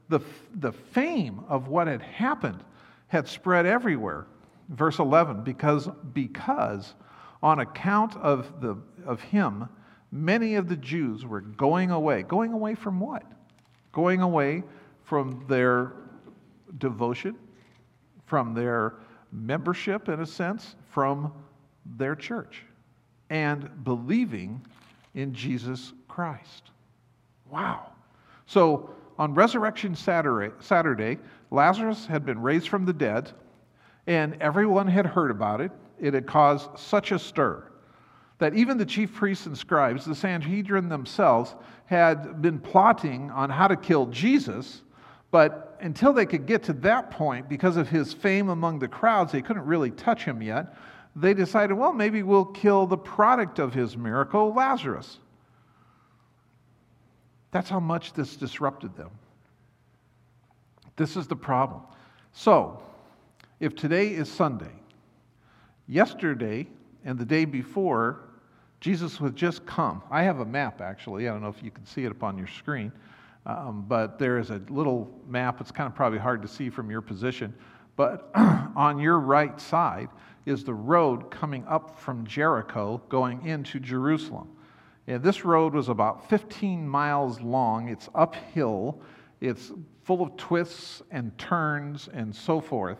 the, 0.09 0.19
the 0.55 0.71
fame 0.71 1.43
of 1.47 1.67
what 1.67 1.87
had 1.87 2.01
happened 2.01 2.63
had 3.07 3.27
spread 3.27 3.65
everywhere. 3.65 4.25
Verse 4.69 4.99
11, 4.99 5.43
because, 5.43 5.87
because 6.13 6.95
on 7.41 7.59
account 7.59 8.15
of, 8.17 8.61
the, 8.61 8.75
of 9.05 9.21
him, 9.21 9.69
many 10.11 10.55
of 10.55 10.67
the 10.67 10.77
Jews 10.77 11.25
were 11.25 11.41
going 11.41 11.91
away. 11.91 12.23
Going 12.23 12.53
away 12.53 12.75
from 12.75 12.99
what? 12.99 13.23
Going 13.91 14.21
away 14.21 14.63
from 15.03 15.45
their 15.47 15.93
devotion, 16.77 17.35
from 18.25 18.53
their 18.53 18.95
membership, 19.31 20.09
in 20.09 20.21
a 20.21 20.25
sense, 20.25 20.75
from 20.89 21.31
their 21.85 22.15
church 22.15 22.63
and 23.29 23.83
believing 23.83 24.61
in 25.15 25.33
Jesus 25.33 25.93
Christ. 26.07 26.71
Wow. 27.49 27.91
So, 28.45 28.89
on 29.19 29.33
Resurrection 29.35 29.95
Saturday, 29.95 30.53
Saturday, 30.59 31.19
Lazarus 31.51 32.05
had 32.05 32.25
been 32.25 32.41
raised 32.41 32.67
from 32.67 32.85
the 32.85 32.93
dead, 32.93 33.31
and 34.07 34.35
everyone 34.41 34.87
had 34.87 35.05
heard 35.05 35.29
about 35.29 35.61
it. 35.61 35.71
It 35.99 36.15
had 36.15 36.25
caused 36.25 36.69
such 36.77 37.11
a 37.11 37.19
stir 37.19 37.69
that 38.39 38.55
even 38.55 38.77
the 38.77 38.85
chief 38.85 39.13
priests 39.13 39.45
and 39.45 39.57
scribes, 39.57 40.03
the 40.03 40.13
Sanhedrin 40.13 40.89
themselves, 40.89 41.55
had 41.85 42.41
been 42.41 42.59
plotting 42.59 43.31
on 43.31 43.49
how 43.49 43.69
to 43.69 43.75
kill 43.77 44.07
Jesus, 44.07 44.81
but 45.31 45.77
until 45.79 46.11
they 46.11 46.25
could 46.25 46.45
get 46.45 46.63
to 46.63 46.73
that 46.73 47.09
point, 47.09 47.47
because 47.47 47.77
of 47.77 47.87
his 47.87 48.13
fame 48.13 48.49
among 48.49 48.79
the 48.79 48.87
crowds, 48.87 49.31
they 49.31 49.41
couldn't 49.41 49.65
really 49.65 49.91
touch 49.91 50.25
him 50.25 50.41
yet. 50.41 50.75
They 51.15 51.33
decided, 51.33 51.75
well, 51.75 51.93
maybe 51.93 52.23
we'll 52.23 52.45
kill 52.45 52.87
the 52.87 52.97
product 52.97 53.59
of 53.59 53.73
his 53.73 53.95
miracle, 53.95 54.53
Lazarus. 54.53 55.19
That's 57.51 57.69
how 57.69 57.79
much 57.79 58.13
this 58.13 58.35
disrupted 58.35 58.95
them. 58.95 59.11
This 60.95 61.15
is 61.15 61.27
the 61.27 61.35
problem. 61.35 61.81
So, 62.31 62.81
if 63.59 63.75
today 63.75 64.07
is 64.09 64.29
Sunday, 64.29 64.73
yesterday 65.87 66.67
and 67.05 67.17
the 67.17 67.25
day 67.25 67.45
before, 67.45 68.21
Jesus 68.79 69.17
had 69.17 69.35
just 69.35 69.65
come. 69.65 70.01
I 70.09 70.23
have 70.23 70.39
a 70.39 70.45
map 70.45 70.81
actually. 70.81 71.27
I 71.27 71.31
don't 71.31 71.41
know 71.41 71.49
if 71.49 71.63
you 71.63 71.71
can 71.71 71.85
see 71.85 72.05
it 72.05 72.11
upon 72.11 72.37
your 72.37 72.47
screen, 72.47 72.91
um, 73.45 73.85
but 73.87 74.17
there 74.17 74.39
is 74.39 74.49
a 74.49 74.61
little 74.69 75.09
map. 75.27 75.61
It's 75.61 75.71
kind 75.71 75.87
of 75.87 75.95
probably 75.95 76.19
hard 76.19 76.41
to 76.41 76.47
see 76.47 76.69
from 76.69 76.89
your 76.89 77.01
position. 77.01 77.53
But 77.95 78.31
on 78.75 78.99
your 78.99 79.19
right 79.19 79.59
side 79.61 80.09
is 80.45 80.63
the 80.63 80.73
road 80.73 81.31
coming 81.31 81.65
up 81.67 81.99
from 81.99 82.25
Jericho 82.25 83.01
going 83.09 83.45
into 83.45 83.79
Jerusalem. 83.79 84.49
And 85.07 85.21
this 85.21 85.43
road 85.43 85.73
was 85.73 85.89
about 85.89 86.29
15 86.29 86.87
miles 86.87 87.41
long. 87.41 87.89
It's 87.89 88.09
uphill, 88.15 89.01
it's 89.41 89.71
full 90.03 90.21
of 90.21 90.35
twists 90.37 91.01
and 91.11 91.37
turns 91.37 92.09
and 92.13 92.33
so 92.33 92.61
forth. 92.61 92.99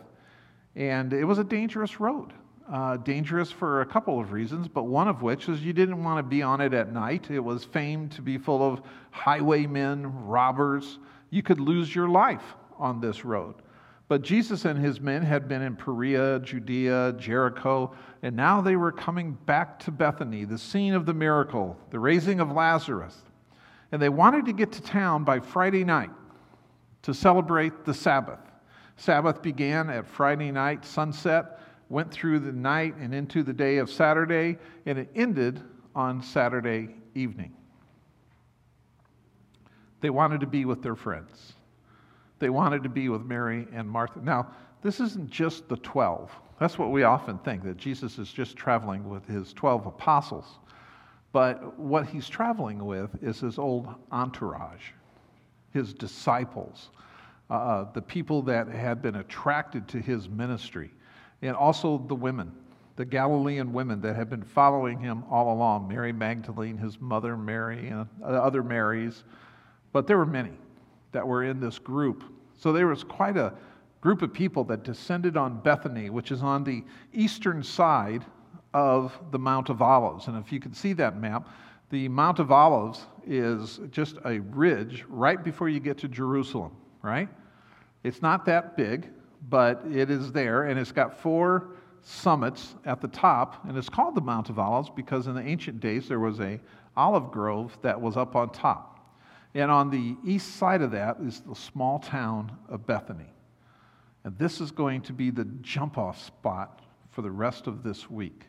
And 0.76 1.12
it 1.12 1.24
was 1.24 1.38
a 1.38 1.44
dangerous 1.44 2.00
road. 2.00 2.32
Uh, 2.70 2.96
dangerous 2.96 3.50
for 3.50 3.82
a 3.82 3.86
couple 3.86 4.18
of 4.18 4.32
reasons, 4.32 4.68
but 4.68 4.84
one 4.84 5.06
of 5.06 5.20
which 5.20 5.50
is 5.50 5.60
you 5.60 5.74
didn't 5.74 6.02
want 6.02 6.18
to 6.18 6.22
be 6.22 6.40
on 6.40 6.62
it 6.62 6.72
at 6.72 6.90
night. 6.90 7.30
It 7.30 7.40
was 7.40 7.62
famed 7.62 8.12
to 8.12 8.22
be 8.22 8.38
full 8.38 8.62
of 8.62 8.80
highwaymen, 9.10 10.26
robbers. 10.26 10.98
You 11.28 11.42
could 11.42 11.60
lose 11.60 11.94
your 11.94 12.08
life 12.08 12.54
on 12.78 13.00
this 13.00 13.22
road. 13.22 13.56
But 14.06 14.22
Jesus 14.22 14.64
and 14.66 14.78
his 14.78 15.00
men 15.00 15.22
had 15.22 15.48
been 15.48 15.62
in 15.62 15.76
Perea, 15.76 16.38
Judea, 16.40 17.14
Jericho, 17.18 17.94
and 18.22 18.36
now 18.36 18.60
they 18.60 18.76
were 18.76 18.92
coming 18.92 19.32
back 19.46 19.78
to 19.80 19.90
Bethany, 19.90 20.44
the 20.44 20.58
scene 20.58 20.92
of 20.94 21.06
the 21.06 21.14
miracle, 21.14 21.78
the 21.90 21.98
raising 21.98 22.40
of 22.40 22.52
Lazarus. 22.52 23.16
And 23.92 24.02
they 24.02 24.10
wanted 24.10 24.44
to 24.46 24.52
get 24.52 24.72
to 24.72 24.82
town 24.82 25.24
by 25.24 25.40
Friday 25.40 25.84
night 25.84 26.10
to 27.02 27.14
celebrate 27.14 27.84
the 27.84 27.94
Sabbath. 27.94 28.40
Sabbath 28.96 29.40
began 29.40 29.88
at 29.88 30.06
Friday 30.06 30.52
night, 30.52 30.84
sunset, 30.84 31.58
went 31.88 32.10
through 32.10 32.40
the 32.40 32.52
night 32.52 32.94
and 32.96 33.14
into 33.14 33.42
the 33.42 33.52
day 33.52 33.78
of 33.78 33.90
Saturday, 33.90 34.58
and 34.86 34.98
it 34.98 35.10
ended 35.14 35.62
on 35.94 36.22
Saturday 36.22 36.94
evening. 37.14 37.54
They 40.00 40.10
wanted 40.10 40.40
to 40.40 40.46
be 40.46 40.64
with 40.64 40.82
their 40.82 40.96
friends. 40.96 41.54
They 42.44 42.50
wanted 42.50 42.82
to 42.82 42.90
be 42.90 43.08
with 43.08 43.24
Mary 43.24 43.66
and 43.72 43.88
Martha. 43.88 44.20
Now, 44.20 44.48
this 44.82 45.00
isn't 45.00 45.30
just 45.30 45.66
the 45.66 45.78
12. 45.78 46.30
That's 46.60 46.78
what 46.78 46.90
we 46.90 47.02
often 47.02 47.38
think, 47.38 47.64
that 47.64 47.78
Jesus 47.78 48.18
is 48.18 48.30
just 48.30 48.54
traveling 48.54 49.08
with 49.08 49.26
his 49.26 49.54
12 49.54 49.86
apostles. 49.86 50.58
But 51.32 51.78
what 51.78 52.06
he's 52.06 52.28
traveling 52.28 52.84
with 52.84 53.08
is 53.22 53.40
his 53.40 53.58
old 53.58 53.88
entourage, 54.12 54.90
his 55.72 55.94
disciples, 55.94 56.90
uh, 57.48 57.54
uh, 57.54 57.92
the 57.94 58.02
people 58.02 58.42
that 58.42 58.68
had 58.68 59.00
been 59.00 59.14
attracted 59.14 59.88
to 59.88 59.98
his 59.98 60.28
ministry, 60.28 60.90
and 61.40 61.56
also 61.56 61.96
the 61.96 62.14
women, 62.14 62.52
the 62.96 63.06
Galilean 63.06 63.72
women 63.72 64.02
that 64.02 64.16
had 64.16 64.28
been 64.28 64.44
following 64.44 64.98
him 64.98 65.24
all 65.30 65.50
along 65.50 65.88
Mary 65.88 66.12
Magdalene, 66.12 66.76
his 66.76 67.00
mother 67.00 67.38
Mary, 67.38 67.88
and 67.88 68.06
other 68.22 68.62
Marys. 68.62 69.24
But 69.94 70.06
there 70.06 70.18
were 70.18 70.26
many 70.26 70.52
that 71.12 71.26
were 71.26 71.44
in 71.44 71.58
this 71.58 71.78
group. 71.78 72.22
So 72.56 72.72
there 72.72 72.86
was 72.86 73.04
quite 73.04 73.36
a 73.36 73.52
group 74.00 74.22
of 74.22 74.32
people 74.32 74.64
that 74.64 74.82
descended 74.82 75.36
on 75.36 75.60
Bethany, 75.60 76.10
which 76.10 76.30
is 76.30 76.42
on 76.42 76.64
the 76.64 76.84
eastern 77.12 77.62
side 77.62 78.24
of 78.74 79.18
the 79.30 79.38
Mount 79.38 79.70
of 79.70 79.80
Olives. 79.80 80.26
And 80.26 80.36
if 80.36 80.52
you 80.52 80.60
can 80.60 80.74
see 80.74 80.92
that 80.94 81.18
map, 81.20 81.48
the 81.90 82.08
Mount 82.08 82.38
of 82.38 82.50
Olives 82.50 83.06
is 83.26 83.80
just 83.90 84.16
a 84.24 84.40
ridge 84.40 85.04
right 85.08 85.42
before 85.42 85.68
you 85.68 85.80
get 85.80 85.96
to 85.98 86.08
Jerusalem, 86.08 86.72
right? 87.02 87.28
It's 88.02 88.20
not 88.20 88.44
that 88.46 88.76
big, 88.76 89.08
but 89.48 89.82
it 89.90 90.10
is 90.10 90.32
there, 90.32 90.64
and 90.64 90.78
it's 90.78 90.92
got 90.92 91.18
four 91.18 91.68
summits 92.02 92.74
at 92.84 93.00
the 93.00 93.08
top, 93.08 93.64
and 93.66 93.76
it's 93.78 93.88
called 93.88 94.14
the 94.14 94.20
Mount 94.20 94.50
of 94.50 94.58
Olives 94.58 94.90
because 94.94 95.26
in 95.26 95.34
the 95.34 95.42
ancient 95.42 95.80
days 95.80 96.08
there 96.08 96.20
was 96.20 96.40
a 96.40 96.60
olive 96.96 97.30
grove 97.30 97.76
that 97.82 97.98
was 97.98 98.16
up 98.16 98.36
on 98.36 98.50
top. 98.50 98.93
And 99.54 99.70
on 99.70 99.90
the 99.90 100.16
east 100.24 100.56
side 100.56 100.82
of 100.82 100.90
that 100.90 101.18
is 101.20 101.40
the 101.40 101.54
small 101.54 102.00
town 102.00 102.56
of 102.68 102.86
Bethany. 102.86 103.32
And 104.24 104.36
this 104.38 104.60
is 104.60 104.70
going 104.70 105.02
to 105.02 105.12
be 105.12 105.30
the 105.30 105.44
jump 105.60 105.96
off 105.96 106.20
spot 106.24 106.82
for 107.10 107.22
the 107.22 107.30
rest 107.30 107.66
of 107.66 107.82
this 107.82 108.10
week. 108.10 108.46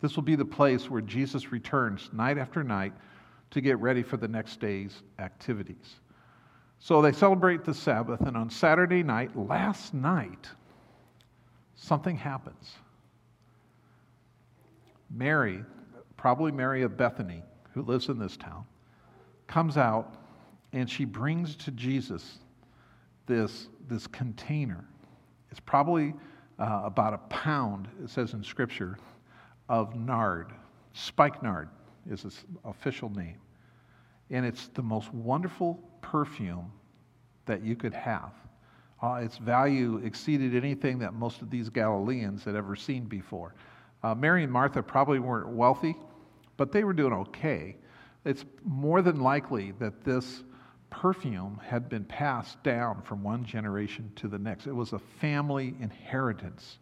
This 0.00 0.16
will 0.16 0.22
be 0.22 0.36
the 0.36 0.44
place 0.44 0.88
where 0.88 1.02
Jesus 1.02 1.52
returns 1.52 2.08
night 2.12 2.38
after 2.38 2.64
night 2.64 2.94
to 3.50 3.60
get 3.60 3.78
ready 3.78 4.02
for 4.02 4.16
the 4.16 4.28
next 4.28 4.60
day's 4.60 5.02
activities. 5.18 6.00
So 6.78 7.02
they 7.02 7.12
celebrate 7.12 7.64
the 7.64 7.74
Sabbath, 7.74 8.22
and 8.22 8.36
on 8.36 8.48
Saturday 8.48 9.02
night, 9.02 9.36
last 9.36 9.92
night, 9.92 10.48
something 11.74 12.16
happens. 12.16 12.72
Mary, 15.10 15.62
probably 16.16 16.52
Mary 16.52 16.82
of 16.82 16.96
Bethany, 16.96 17.42
who 17.74 17.82
lives 17.82 18.08
in 18.08 18.18
this 18.18 18.36
town, 18.36 18.64
comes 19.46 19.76
out 19.76 20.14
and 20.72 20.88
she 20.88 21.04
brings 21.04 21.56
to 21.56 21.70
Jesus 21.72 22.38
this, 23.26 23.68
this 23.88 24.06
container. 24.06 24.84
It's 25.50 25.60
probably 25.60 26.14
uh, 26.58 26.82
about 26.84 27.14
a 27.14 27.18
pound, 27.18 27.88
it 28.02 28.10
says 28.10 28.34
in 28.34 28.44
Scripture, 28.44 28.98
of 29.68 29.96
nard. 29.96 30.52
Spikenard 30.92 31.68
is 32.08 32.24
its 32.24 32.44
official 32.64 33.08
name. 33.10 33.38
And 34.30 34.46
it's 34.46 34.68
the 34.68 34.82
most 34.82 35.12
wonderful 35.12 35.80
perfume 36.02 36.70
that 37.46 37.62
you 37.62 37.74
could 37.74 37.94
have. 37.94 38.32
Uh, 39.02 39.14
its 39.14 39.38
value 39.38 40.00
exceeded 40.04 40.54
anything 40.54 40.98
that 40.98 41.14
most 41.14 41.40
of 41.40 41.50
these 41.50 41.68
Galileans 41.68 42.44
had 42.44 42.54
ever 42.54 42.76
seen 42.76 43.04
before. 43.04 43.54
Uh, 44.02 44.14
Mary 44.14 44.44
and 44.44 44.52
Martha 44.52 44.82
probably 44.82 45.18
weren't 45.18 45.48
wealthy, 45.48 45.96
but 46.56 46.70
they 46.70 46.84
were 46.84 46.92
doing 46.92 47.12
okay. 47.12 47.76
It's 48.24 48.44
more 48.64 49.02
than 49.02 49.20
likely 49.20 49.72
that 49.78 50.04
this 50.04 50.44
perfume 50.90 51.60
had 51.64 51.88
been 51.88 52.04
passed 52.04 52.62
down 52.62 53.02
from 53.02 53.22
one 53.22 53.44
generation 53.44 54.10
to 54.16 54.28
the 54.28 54.38
next. 54.38 54.66
It 54.66 54.74
was 54.74 54.92
a 54.92 54.98
family 54.98 55.74
inheritance. 55.80 56.78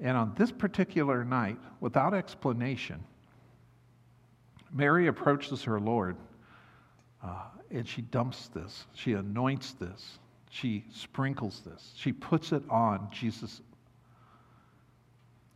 And 0.00 0.16
on 0.16 0.34
this 0.36 0.50
particular 0.50 1.24
night, 1.24 1.58
without 1.80 2.14
explanation, 2.14 3.04
Mary 4.72 5.06
approaches 5.06 5.62
her 5.64 5.78
Lord 5.78 6.16
uh, 7.22 7.44
and 7.70 7.86
she 7.86 8.02
dumps 8.02 8.48
this. 8.48 8.86
She 8.94 9.12
anoints 9.12 9.72
this. 9.72 10.18
She 10.50 10.84
sprinkles 10.92 11.62
this. 11.64 11.92
She 11.96 12.12
puts 12.12 12.52
it 12.52 12.62
on 12.70 13.08
Jesus. 13.10 13.60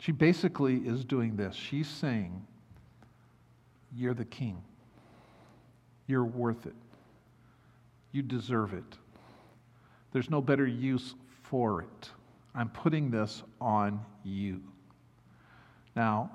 She 0.00 0.12
basically 0.12 0.76
is 0.78 1.04
doing 1.04 1.36
this. 1.36 1.54
She's 1.54 1.88
saying, 1.88 2.44
You're 3.94 4.14
the 4.14 4.24
king. 4.24 4.62
You're 6.06 6.24
worth 6.24 6.66
it. 6.66 6.74
You 8.12 8.22
deserve 8.22 8.72
it. 8.74 8.96
There's 10.12 10.30
no 10.30 10.40
better 10.40 10.66
use 10.66 11.14
for 11.42 11.82
it. 11.82 12.10
I'm 12.54 12.70
putting 12.70 13.10
this 13.10 13.42
on 13.60 14.00
you. 14.24 14.60
Now, 15.94 16.30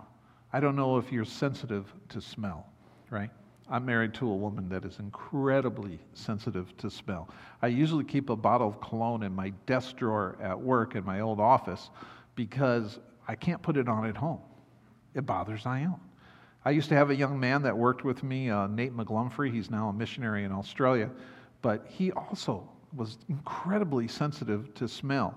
I 0.52 0.60
don't 0.60 0.76
know 0.76 0.98
if 0.98 1.12
you're 1.12 1.26
sensitive 1.26 1.92
to 2.10 2.22
smell, 2.22 2.68
right? 3.10 3.32
I'm 3.70 3.86
married 3.86 4.14
to 4.16 4.30
a 4.30 4.36
woman 4.36 4.70
that 4.70 4.86
is 4.86 5.00
incredibly 5.00 6.00
sensitive 6.14 6.76
to 6.78 6.90
smell. 6.90 7.30
I 7.62 7.68
usually 7.68 8.04
keep 8.04 8.30
a 8.30 8.36
bottle 8.36 8.68
of 8.68 8.80
cologne 8.82 9.24
in 9.24 9.34
my 9.34 9.50
desk 9.66 9.96
drawer 9.96 10.38
at 10.42 10.60
work 10.60 10.96
in 10.96 11.04
my 11.06 11.22
old 11.22 11.40
office 11.40 11.90
because 12.36 13.00
I 13.28 13.36
can't 13.36 13.62
put 13.62 13.78
it 13.78 13.88
on 13.88 14.06
at 14.06 14.18
home. 14.18 14.40
It 15.16 15.26
bothers 15.26 15.66
Ione. 15.66 15.96
I 16.66 16.72
used 16.72 16.90
to 16.90 16.96
have 16.96 17.10
a 17.10 17.16
young 17.16 17.40
man 17.40 17.64
that 17.64 17.78
worked 17.78 18.04
with 18.04 18.24
me, 18.24 18.50
uh, 18.50 18.68
Nate 18.68 18.96
McGlumfrey. 18.96 19.52
He's 19.52 19.70
now 19.70 19.90
a 19.90 19.94
missionary 19.94 20.44
in 20.44 20.52
Australia 20.52 21.10
but 21.64 21.88
he 21.88 22.12
also 22.12 22.70
was 22.96 23.18
incredibly 23.30 24.08
sensitive 24.08 24.72
to 24.76 24.88
smell. 24.88 25.34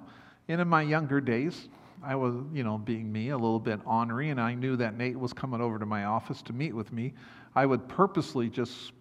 And 0.49 0.61
in 0.61 0.69
my 0.69 0.83
younger 0.83 1.23
days, 1.23 1.69
I 2.03 2.15
was, 2.15 2.35
you 2.53 2.63
know, 2.63 2.77
being 2.77 3.11
me, 3.11 3.31
a 3.31 3.37
little 3.37 3.59
bit 3.59 3.81
ornery, 3.87 4.29
and 4.29 4.39
I 4.39 4.53
knew 4.53 4.77
that 4.77 4.99
Nate 4.99 5.19
was 5.19 5.33
coming 5.33 5.63
over 5.63 5.79
to 5.79 5.87
my 5.87 6.05
office 6.05 6.43
to 6.43 6.53
meet 6.53 6.75
with 6.75 6.93
me. 6.93 7.15
I 7.55 7.65
would 7.65 7.89
purposely 7.89 8.51
just, 8.51 8.93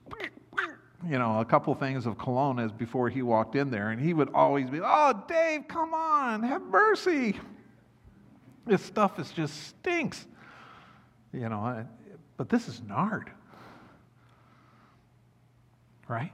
you 1.06 1.20
know, 1.20 1.42
a 1.42 1.46
couple 1.46 1.76
things 1.76 2.06
of 2.06 2.18
cologne 2.18 2.60
as 2.60 2.72
before 2.72 3.10
he 3.10 3.22
walked 3.22 3.56
in 3.56 3.70
there, 3.70 3.90
and 3.90 4.00
he 4.00 4.14
would 4.14 4.30
always 4.34 4.70
be, 4.70 4.80
"Oh, 4.82 5.24
Dave, 5.28 5.68
come 5.68 5.94
on, 5.94 6.42
have 6.44 6.62
mercy." 6.62 7.38
This 8.66 8.82
stuff 8.82 9.20
is 9.20 9.32
just 9.32 9.68
stinks, 9.68 10.26
you 11.34 11.50
know. 11.50 11.86
But 12.38 12.50
this 12.50 12.68
is 12.68 12.82
nard, 12.82 13.32
right? 16.08 16.32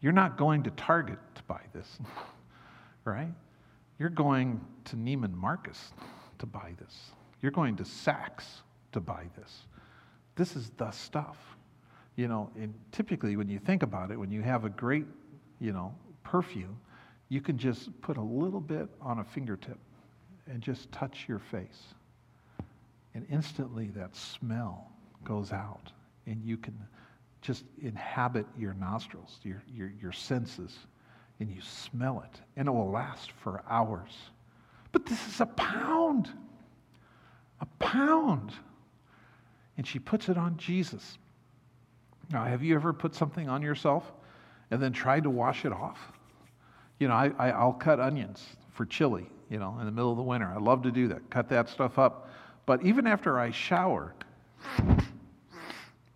You're 0.00 0.12
not 0.12 0.36
going 0.38 0.62
to 0.64 0.70
Target 0.70 1.18
to 1.34 1.42
buy 1.44 1.60
this, 1.72 1.98
right? 3.04 3.32
You're 3.98 4.08
going 4.08 4.60
to 4.86 4.96
Neiman 4.96 5.34
Marcus 5.34 5.92
to 6.38 6.46
buy 6.46 6.72
this. 6.78 7.10
You're 7.42 7.52
going 7.52 7.76
to 7.76 7.82
Saks 7.82 8.44
to 8.92 9.00
buy 9.00 9.26
this. 9.36 9.66
This 10.36 10.56
is 10.56 10.70
the 10.76 10.90
stuff. 10.90 11.36
You 12.16 12.28
know, 12.28 12.50
and 12.56 12.74
typically 12.92 13.36
when 13.36 13.48
you 13.48 13.58
think 13.58 13.82
about 13.82 14.10
it, 14.10 14.18
when 14.18 14.30
you 14.30 14.42
have 14.42 14.64
a 14.64 14.70
great, 14.70 15.06
you 15.58 15.72
know, 15.72 15.94
perfume, 16.24 16.78
you 17.28 17.40
can 17.40 17.56
just 17.56 17.98
put 18.02 18.16
a 18.16 18.22
little 18.22 18.60
bit 18.60 18.88
on 19.00 19.20
a 19.20 19.24
fingertip 19.24 19.78
and 20.46 20.60
just 20.60 20.90
touch 20.92 21.26
your 21.28 21.38
face. 21.38 21.94
And 23.14 23.26
instantly 23.30 23.88
that 23.96 24.14
smell 24.14 24.90
goes 25.24 25.52
out, 25.52 25.92
and 26.26 26.42
you 26.44 26.56
can 26.56 26.76
just 27.40 27.64
inhabit 27.82 28.46
your 28.58 28.74
nostrils, 28.74 29.38
your, 29.42 29.62
your, 29.72 29.92
your 30.00 30.12
senses, 30.12 30.76
and 31.38 31.50
you 31.50 31.60
smell 31.62 32.22
it, 32.24 32.40
and 32.56 32.68
it 32.68 32.70
will 32.70 32.90
last 32.90 33.32
for 33.32 33.62
hours. 33.68 34.10
But 34.92 35.06
this 35.06 35.26
is 35.28 35.40
a 35.40 35.46
pound. 35.46 36.28
A 37.60 37.66
pound. 37.78 38.52
And 39.76 39.86
she 39.86 39.98
puts 39.98 40.28
it 40.28 40.36
on 40.36 40.56
Jesus. 40.58 41.18
Now, 42.30 42.44
have 42.44 42.62
you 42.62 42.74
ever 42.74 42.92
put 42.92 43.14
something 43.14 43.48
on 43.48 43.62
yourself 43.62 44.12
and 44.70 44.80
then 44.80 44.92
tried 44.92 45.22
to 45.24 45.30
wash 45.30 45.64
it 45.64 45.72
off? 45.72 45.98
You 46.98 47.08
know, 47.08 47.14
I, 47.14 47.32
I, 47.38 47.64
will 47.64 47.72
cut 47.72 47.98
onions 47.98 48.44
for 48.72 48.84
chili, 48.84 49.26
you 49.48 49.58
know, 49.58 49.78
in 49.80 49.86
the 49.86 49.92
middle 49.92 50.10
of 50.10 50.18
the 50.18 50.22
winter. 50.22 50.52
I 50.54 50.58
love 50.58 50.82
to 50.82 50.90
do 50.90 51.08
that, 51.08 51.30
cut 51.30 51.48
that 51.48 51.68
stuff 51.68 51.98
up. 51.98 52.28
But 52.66 52.84
even 52.84 53.06
after 53.06 53.38
I 53.38 53.50
shower, 53.50 54.14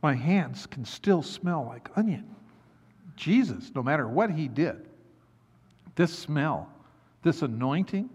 my 0.05 0.15
hands 0.15 0.67
can 0.67 0.85
still 0.85 1.23
smell 1.23 1.65
like 1.65 1.89
onion. 1.97 2.27
Jesus, 3.17 3.73
no 3.75 3.83
matter 3.83 4.07
what 4.07 4.31
he 4.31 4.49
did, 4.49 4.87
this 5.95 6.13
smell, 6.13 6.69
this 7.23 7.41
anointing, 7.41 8.11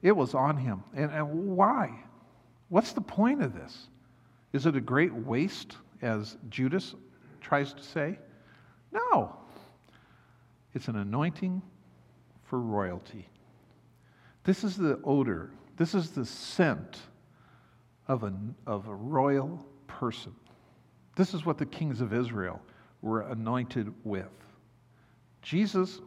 it 0.00 0.12
was 0.12 0.34
on 0.34 0.56
him. 0.56 0.84
And, 0.94 1.10
and 1.10 1.56
why? 1.56 1.90
What's 2.68 2.92
the 2.92 3.00
point 3.00 3.42
of 3.42 3.52
this? 3.52 3.88
Is 4.52 4.66
it 4.66 4.76
a 4.76 4.80
great 4.80 5.12
waste, 5.12 5.76
as 6.02 6.36
Judas 6.50 6.94
tries 7.40 7.72
to 7.72 7.82
say? 7.82 8.16
No. 8.92 9.34
It's 10.72 10.86
an 10.86 10.94
anointing 10.94 11.60
for 12.44 12.60
royalty. 12.60 13.28
This 14.44 14.62
is 14.62 14.76
the 14.76 15.00
odor, 15.02 15.50
this 15.78 15.96
is 15.96 16.10
the 16.10 16.26
scent 16.26 17.00
of 18.06 18.22
a, 18.22 18.32
of 18.68 18.86
a 18.86 18.94
royal 18.94 19.66
person. 19.88 20.32
This 21.16 21.34
is 21.34 21.46
what 21.46 21.58
the 21.58 21.66
kings 21.66 22.00
of 22.00 22.12
Israel 22.12 22.60
were 23.02 23.22
anointed 23.22 23.92
with. 24.04 24.30
Jesus 25.42 26.00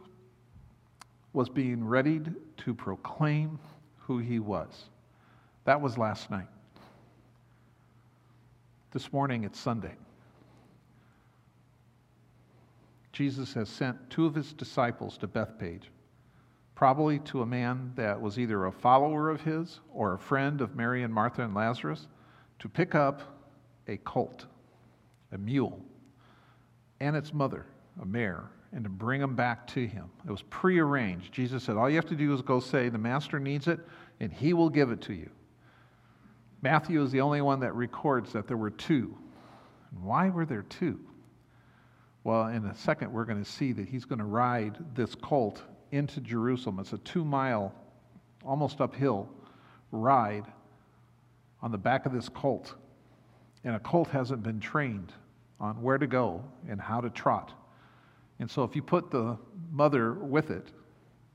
was 1.32 1.48
being 1.48 1.84
readied 1.84 2.34
to 2.58 2.74
proclaim 2.74 3.58
who 3.98 4.18
he 4.18 4.38
was. 4.38 4.86
That 5.64 5.80
was 5.80 5.96
last 5.96 6.30
night. 6.30 6.48
This 8.90 9.12
morning, 9.12 9.44
it's 9.44 9.60
Sunday. 9.60 9.94
Jesus 13.12 13.52
has 13.54 13.68
sent 13.68 14.10
two 14.10 14.26
of 14.26 14.34
his 14.34 14.52
disciples 14.52 15.18
to 15.18 15.26
Bethphage, 15.26 15.90
probably 16.74 17.18
to 17.20 17.42
a 17.42 17.46
man 17.46 17.92
that 17.96 18.20
was 18.20 18.38
either 18.38 18.66
a 18.66 18.72
follower 18.72 19.28
of 19.28 19.40
his 19.40 19.80
or 19.92 20.14
a 20.14 20.18
friend 20.18 20.60
of 20.60 20.74
Mary 20.74 21.02
and 21.02 21.12
Martha 21.12 21.42
and 21.42 21.54
Lazarus, 21.54 22.06
to 22.60 22.68
pick 22.68 22.94
up 22.94 23.22
a 23.88 23.96
colt, 23.98 24.46
a 25.32 25.38
mule, 25.38 25.80
and 27.00 27.16
its 27.16 27.32
mother, 27.32 27.66
a 28.00 28.06
mare, 28.06 28.50
and 28.72 28.84
to 28.84 28.90
bring 28.90 29.20
them 29.20 29.34
back 29.34 29.66
to 29.68 29.86
him. 29.86 30.10
It 30.26 30.30
was 30.30 30.42
prearranged. 30.42 31.32
Jesus 31.32 31.64
said, 31.64 31.76
All 31.76 31.88
you 31.88 31.96
have 31.96 32.06
to 32.06 32.14
do 32.14 32.32
is 32.34 32.42
go 32.42 32.60
say, 32.60 32.88
The 32.88 32.98
master 32.98 33.38
needs 33.38 33.68
it, 33.68 33.80
and 34.20 34.32
he 34.32 34.52
will 34.52 34.68
give 34.68 34.90
it 34.90 35.00
to 35.02 35.14
you. 35.14 35.30
Matthew 36.60 37.02
is 37.02 37.12
the 37.12 37.20
only 37.20 37.40
one 37.40 37.60
that 37.60 37.74
records 37.74 38.32
that 38.32 38.48
there 38.48 38.56
were 38.56 38.70
two. 38.70 39.16
why 40.00 40.28
were 40.28 40.44
there 40.44 40.62
two? 40.62 40.98
Well, 42.24 42.48
in 42.48 42.64
a 42.66 42.74
second, 42.74 43.12
we're 43.12 43.24
going 43.24 43.42
to 43.42 43.50
see 43.50 43.72
that 43.72 43.88
he's 43.88 44.04
going 44.04 44.18
to 44.18 44.24
ride 44.24 44.76
this 44.94 45.14
colt 45.14 45.62
into 45.92 46.20
Jerusalem. 46.20 46.78
It's 46.80 46.92
a 46.92 46.98
two 46.98 47.24
mile, 47.24 47.72
almost 48.44 48.80
uphill 48.80 49.28
ride 49.92 50.44
on 51.62 51.72
the 51.72 51.78
back 51.78 52.06
of 52.06 52.12
this 52.12 52.28
colt. 52.28 52.74
And 53.64 53.74
a 53.74 53.80
colt 53.80 54.08
hasn't 54.08 54.42
been 54.42 54.60
trained 54.60 55.12
on 55.60 55.82
where 55.82 55.98
to 55.98 56.06
go 56.06 56.44
and 56.68 56.80
how 56.80 57.00
to 57.00 57.10
trot. 57.10 57.52
And 58.38 58.50
so 58.50 58.62
if 58.62 58.76
you 58.76 58.82
put 58.82 59.10
the 59.10 59.36
mother 59.72 60.12
with 60.14 60.50
it, 60.50 60.68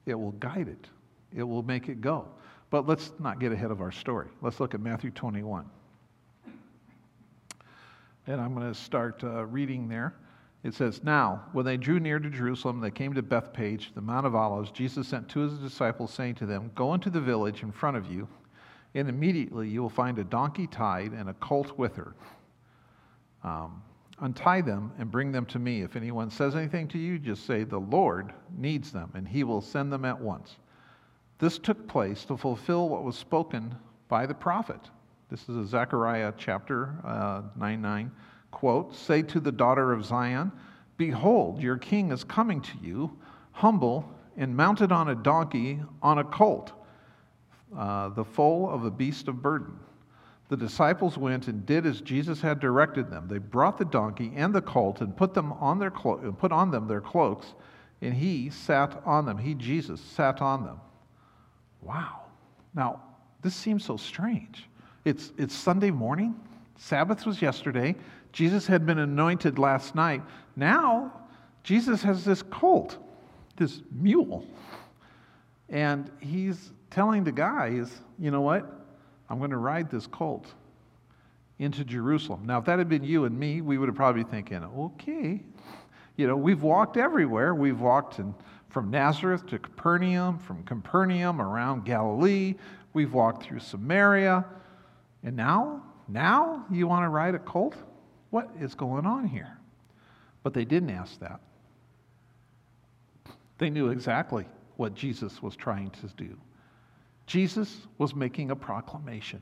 it 0.06 0.16
will 0.16 0.32
guide 0.34 0.68
it, 0.68 0.88
it 1.36 1.44
will 1.44 1.64
make 1.64 1.90
it 1.90 2.02
go. 2.02 2.28
But 2.70 2.88
let's 2.88 3.12
not 3.20 3.40
get 3.40 3.52
ahead 3.52 3.72
of 3.72 3.82
our 3.82 3.92
story. 3.92 4.28
Let's 4.42 4.60
look 4.60 4.74
at 4.74 4.80
Matthew 4.80 5.12
21. 5.12 5.70
And 8.26 8.42
I'm 8.42 8.56
going 8.56 8.72
to 8.72 8.80
start 8.80 9.24
uh, 9.24 9.46
reading 9.46 9.90
there. 9.90 10.16
It 10.64 10.74
says, 10.74 11.04
Now, 11.04 11.44
when 11.52 11.66
they 11.66 11.76
drew 11.76 12.00
near 12.00 12.20
to 12.20 12.30
Jerusalem, 12.30 12.80
they 12.80 12.90
came 12.90 13.14
to 13.14 13.22
Bethphage, 13.22 13.92
the 13.94 14.02
Mount 14.02 14.26
of 14.26 14.34
Olives. 14.34 14.72
Jesus 14.72 15.08
sent 15.08 15.28
two 15.28 15.44
of 15.44 15.52
his 15.52 15.60
disciples, 15.60 16.14
saying 16.14 16.36
to 16.36 16.46
them, 16.46 16.72
Go 16.74 16.94
into 16.94 17.10
the 17.10 17.20
village 17.20 17.64
in 17.64 17.72
front 17.72 17.98
of 17.98 18.10
you, 18.10 18.28
and 18.94 19.10
immediately 19.10 19.68
you 19.68 19.82
will 19.82 19.90
find 19.90 20.20
a 20.20 20.24
donkey 20.24 20.68
tied 20.68 21.12
and 21.12 21.30
a 21.30 21.34
colt 21.36 21.78
with 21.78 21.96
her. 21.96 22.16
Um, 23.44 23.82
Untie 24.20 24.62
them 24.62 24.92
and 25.00 25.12
bring 25.12 25.32
them 25.32 25.46
to 25.48 25.60
me. 25.60 25.82
If 25.82 25.96
anyone 25.96 26.30
says 26.30 26.56
anything 26.56 26.88
to 26.90 26.98
you, 26.98 27.18
just 27.20 27.46
say, 27.46 27.64
The 27.64 27.80
Lord 27.80 28.32
needs 28.56 28.92
them, 28.92 29.12
and 29.16 29.28
he 29.28 29.44
will 29.44 29.60
send 29.60 29.92
them 29.92 30.06
at 30.06 30.20
once. 30.20 30.58
This 31.40 31.58
took 31.58 31.88
place 31.88 32.24
to 32.26 32.38
fulfill 32.38 32.88
what 32.88 33.04
was 33.04 33.18
spoken 33.18 33.76
by 34.08 34.26
the 34.26 34.34
prophet. 34.34 34.80
This 35.30 35.50
is 35.50 35.58
a 35.58 35.66
Zechariah 35.66 36.34
chapter 36.38 36.96
uh, 37.04 37.42
9 37.58 37.82
9 37.82 38.12
quote 38.52 38.96
Say 38.96 39.24
to 39.24 39.40
the 39.40 39.52
daughter 39.52 39.92
of 39.92 40.06
Zion, 40.06 40.52
Behold, 40.96 41.62
your 41.62 41.78
king 41.78 42.12
is 42.12 42.24
coming 42.24 42.62
to 42.62 42.78
you, 42.82 43.18
humble 43.52 44.10
and 44.38 44.56
mounted 44.56 44.92
on 44.92 45.10
a 45.10 45.16
donkey, 45.16 45.82
on 46.02 46.20
a 46.20 46.24
colt, 46.24 46.72
uh, 47.78 48.10
the 48.10 48.24
foal 48.24 48.70
of 48.70 48.86
a 48.86 48.92
beast 48.92 49.28
of 49.28 49.42
burden. 49.42 49.80
The 50.50 50.58
disciples 50.58 51.18
went 51.18 51.48
and 51.48 51.66
did 51.66 51.86
as 51.86 52.02
Jesus 52.02 52.42
had 52.42 52.60
directed 52.60 53.10
them. 53.10 53.28
They 53.28 53.40
brought 53.40 53.78
the 53.78 53.86
donkey 53.86 54.32
and 54.36 54.54
the 54.54 54.62
colt 54.62 55.02
and 55.02 55.16
put 55.16 55.34
them 55.34 55.54
on 55.54 55.80
their 55.80 55.92
clo- 55.92 56.32
put 56.34 56.52
on 56.52 56.70
them 56.70 56.88
their 56.88 57.02
cloaks, 57.02 57.56
and 58.02 58.14
he 58.14 58.50
sat 58.50 59.02
on 59.06 59.26
them. 59.26 59.38
He 59.38 59.56
Jesus 59.56 60.00
sat 60.00 60.42
on 60.42 60.64
them. 60.64 60.80
Wow. 61.82 62.22
Now, 62.76 63.02
this 63.42 63.56
seems 63.56 63.84
so 63.84 63.98
strange. 63.98 64.70
It's 65.06 65.32
it's 65.38 65.56
Sunday 65.56 65.92
morning. 65.92 66.36
Sabbath 66.78 67.26
was 67.26 67.42
yesterday. 67.42 67.96
Jesus 68.32 68.68
had 68.68 68.86
been 68.86 69.00
anointed 69.00 69.60
last 69.60 69.96
night. 69.96 70.22
Now, 70.56 71.14
Jesus 71.64 72.04
has 72.04 72.26
this 72.26 72.42
colt, 72.42 72.98
this 73.56 73.82
mule. 73.92 74.46
And 75.70 76.12
he's 76.20 76.74
telling 76.94 77.24
the 77.24 77.32
guys, 77.32 77.92
you 78.20 78.30
know 78.30 78.42
what? 78.42 78.70
I'm 79.30 79.40
going 79.40 79.50
to 79.50 79.58
ride 79.58 79.90
this 79.90 80.06
colt 80.06 80.54
into 81.58 81.84
Jerusalem. 81.84 82.46
Now, 82.46 82.60
if 82.60 82.66
that 82.66 82.78
had 82.78 82.88
been 82.88 83.04
you 83.04 83.26
and 83.26 83.38
me, 83.38 83.62
we 83.62 83.78
would 83.78 83.90
have 83.90 83.96
probably 83.96 84.24
thinking, 84.24 84.64
okay, 84.64 85.42
you 86.18 86.28
know, 86.28 86.38
we've 86.38 86.62
walked 86.62 86.98
everywhere. 86.98 87.56
We've 87.56 87.80
walked 87.80 88.20
in, 88.20 88.36
from 88.70 88.92
Nazareth 88.92 89.48
to 89.48 89.58
Capernaum, 89.58 90.38
from 90.38 90.64
Capernaum 90.64 91.42
around 91.42 91.84
Galilee. 91.84 92.56
We've 92.94 93.14
walked 93.14 93.44
through 93.44 93.60
Samaria. 93.60 94.46
And 95.24 95.36
now, 95.36 95.82
now 96.08 96.66
you 96.70 96.88
want 96.88 97.06
to 97.06 97.10
ride 97.10 97.34
a 97.34 97.40
colt? 97.40 97.76
What 98.30 98.52
is 98.60 98.76
going 98.76 99.08
on 99.08 99.26
here? 99.26 99.58
But 100.44 100.54
they 100.54 100.66
didn't 100.66 100.92
ask 100.92 101.20
that. 101.22 101.40
They 103.58 103.72
knew 103.72 103.90
exactly 103.90 104.46
what 104.76 104.94
Jesus 104.94 105.42
was 105.42 105.56
trying 105.56 105.90
to 105.92 106.08
do. 106.18 106.38
Jesus 107.26 107.88
was 107.98 108.16
making 108.16 108.52
a 108.52 108.56
proclamation. 108.56 109.42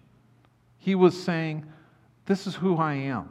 He 0.78 0.96
was 0.96 1.22
saying, 1.22 1.66
This 2.26 2.48
is 2.48 2.56
who 2.56 2.78
I 2.78 2.94
am. 2.94 3.30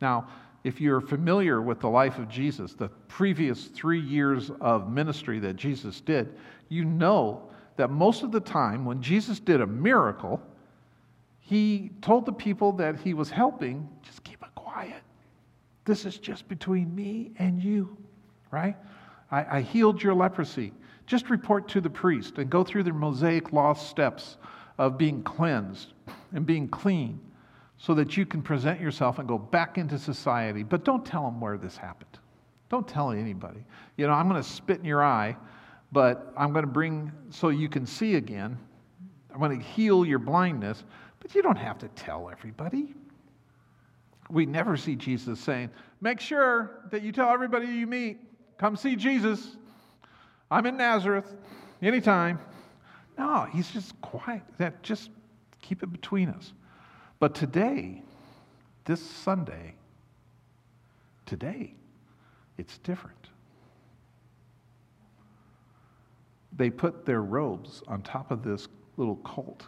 Now, 0.00 0.28
if 0.64 0.80
you're 0.80 1.00
familiar 1.00 1.60
with 1.60 1.80
the 1.80 1.88
life 1.88 2.18
of 2.18 2.28
Jesus, 2.28 2.74
the 2.74 2.88
previous 3.08 3.66
three 3.66 4.00
years 4.00 4.50
of 4.60 4.90
ministry 4.90 5.38
that 5.40 5.56
Jesus 5.56 6.00
did, 6.00 6.34
you 6.68 6.84
know 6.84 7.50
that 7.76 7.90
most 7.90 8.22
of 8.22 8.30
the 8.30 8.40
time 8.40 8.84
when 8.84 9.02
Jesus 9.02 9.40
did 9.40 9.60
a 9.60 9.66
miracle, 9.66 10.40
he 11.40 11.90
told 12.00 12.26
the 12.26 12.32
people 12.32 12.72
that 12.72 13.00
he 13.00 13.14
was 13.14 13.28
helping, 13.30 13.88
just 14.02 14.22
keep 14.22 14.42
it 14.42 14.54
quiet. 14.54 15.02
This 15.84 16.04
is 16.04 16.18
just 16.18 16.46
between 16.48 16.94
me 16.94 17.32
and 17.38 17.62
you. 17.62 17.96
right? 18.50 18.76
I, 19.30 19.58
I 19.58 19.60
healed 19.62 20.02
your 20.02 20.14
leprosy. 20.14 20.72
Just 21.06 21.30
report 21.30 21.68
to 21.68 21.80
the 21.80 21.90
priest 21.90 22.38
and 22.38 22.48
go 22.48 22.64
through 22.64 22.84
the 22.84 22.92
Mosaic 22.92 23.52
law 23.52 23.72
steps 23.72 24.36
of 24.78 24.96
being 24.98 25.22
cleansed 25.22 25.92
and 26.32 26.46
being 26.46 26.68
clean 26.68 27.20
so 27.76 27.94
that 27.94 28.16
you 28.16 28.24
can 28.24 28.42
present 28.42 28.80
yourself 28.80 29.18
and 29.18 29.26
go 29.26 29.38
back 29.38 29.76
into 29.76 29.98
society. 29.98 30.62
But 30.62 30.84
don't 30.84 31.04
tell 31.04 31.24
them 31.24 31.40
where 31.40 31.58
this 31.58 31.76
happened. 31.76 32.18
Don't 32.68 32.86
tell 32.86 33.10
anybody. 33.10 33.64
You 33.96 34.06
know, 34.06 34.12
I'm 34.12 34.28
going 34.28 34.42
to 34.42 34.48
spit 34.48 34.78
in 34.78 34.84
your 34.84 35.04
eye, 35.04 35.36
but 35.90 36.32
I'm 36.36 36.52
going 36.52 36.64
to 36.64 36.70
bring 36.70 37.12
so 37.30 37.48
you 37.48 37.68
can 37.68 37.84
see 37.84 38.14
again. 38.14 38.56
I'm 39.32 39.40
going 39.40 39.58
to 39.58 39.64
heal 39.64 40.06
your 40.06 40.18
blindness, 40.18 40.84
but 41.20 41.34
you 41.34 41.42
don't 41.42 41.58
have 41.58 41.78
to 41.78 41.88
tell 41.88 42.30
everybody. 42.30 42.94
We 44.30 44.46
never 44.46 44.76
see 44.76 44.96
Jesus 44.96 45.38
saying, 45.40 45.70
Make 46.00 46.20
sure 46.20 46.82
that 46.90 47.02
you 47.02 47.12
tell 47.12 47.28
everybody 47.28 47.66
you 47.66 47.86
meet, 47.86 48.18
come 48.58 48.76
see 48.76 48.96
Jesus. 48.96 49.56
I'm 50.52 50.66
in 50.66 50.76
Nazareth 50.76 51.34
anytime. 51.80 52.38
No, 53.18 53.46
he's 53.50 53.70
just 53.70 53.98
quiet. 54.02 54.42
That 54.58 54.82
just 54.82 55.10
keep 55.62 55.82
it 55.82 55.90
between 55.90 56.28
us. 56.28 56.52
But 57.18 57.34
today, 57.34 58.02
this 58.84 59.00
Sunday, 59.00 59.74
today, 61.24 61.74
it's 62.58 62.78
different. 62.78 63.16
They 66.54 66.68
put 66.68 67.06
their 67.06 67.22
robes 67.22 67.82
on 67.88 68.02
top 68.02 68.30
of 68.30 68.42
this 68.42 68.68
little 68.98 69.16
colt. 69.16 69.64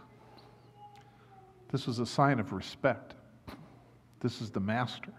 This 1.73 1.87
was 1.87 1.99
a 1.99 2.07
sign 2.07 2.39
of 2.39 2.53
respect. 2.53 3.15
This 4.21 4.43
is 4.43 4.51
the 4.51 4.61
master. 4.61 5.13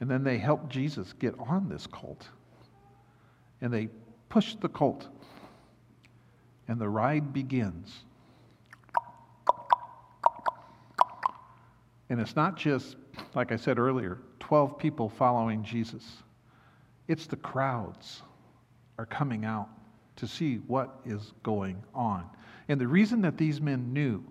And 0.00 0.10
then 0.10 0.24
they 0.24 0.36
helped 0.36 0.68
Jesus 0.68 1.12
get 1.12 1.34
on 1.38 1.68
this 1.68 1.86
colt. 1.86 2.28
And 3.60 3.72
they 3.72 3.88
pushed 4.28 4.60
the 4.60 4.68
colt. 4.68 5.08
And 6.66 6.78
the 6.78 6.88
ride 6.88 7.32
begins. 7.32 8.04
And 12.10 12.20
it's 12.20 12.36
not 12.36 12.56
just, 12.56 12.96
like 13.34 13.52
I 13.52 13.56
said 13.56 13.78
earlier, 13.78 14.18
12 14.40 14.78
people 14.78 15.08
following 15.08 15.62
Jesus, 15.62 16.04
it's 17.06 17.26
the 17.26 17.36
crowds 17.36 18.22
are 18.98 19.06
coming 19.06 19.44
out 19.44 19.68
to 20.16 20.26
see 20.26 20.56
what 20.66 21.00
is 21.04 21.32
going 21.42 21.82
on. 21.94 22.24
And 22.68 22.80
the 22.80 22.88
reason 22.88 23.22
that 23.22 23.38
these 23.38 23.60
men 23.60 23.92
knew 23.92 24.24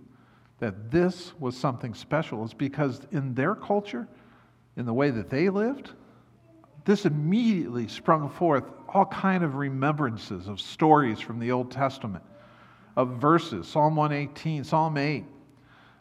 that 0.60 0.92
this 0.92 1.34
was 1.40 1.56
something 1.56 1.94
special 1.94 2.44
is 2.44 2.54
because 2.54 3.02
in 3.12 3.34
their 3.34 3.56
culture, 3.56 4.08
in 4.76 4.86
the 4.86 4.94
way 4.94 5.12
that 5.12 5.30
they 5.30 5.50
lived, 5.50 5.92
this 6.86 7.06
immediately 7.06 7.88
sprung 7.88 8.30
forth 8.30 8.64
all 8.94 9.06
kind 9.06 9.44
of 9.44 9.56
remembrances 9.56 10.48
of 10.48 10.60
stories 10.60 11.20
from 11.20 11.40
the 11.40 11.52
Old 11.52 11.72
Testament, 11.72 12.24
of 12.96 13.10
verses, 13.18 13.68
Psalm 13.68 13.96
118, 13.96 14.64
Psalm 14.64 14.98
8, 14.98 15.26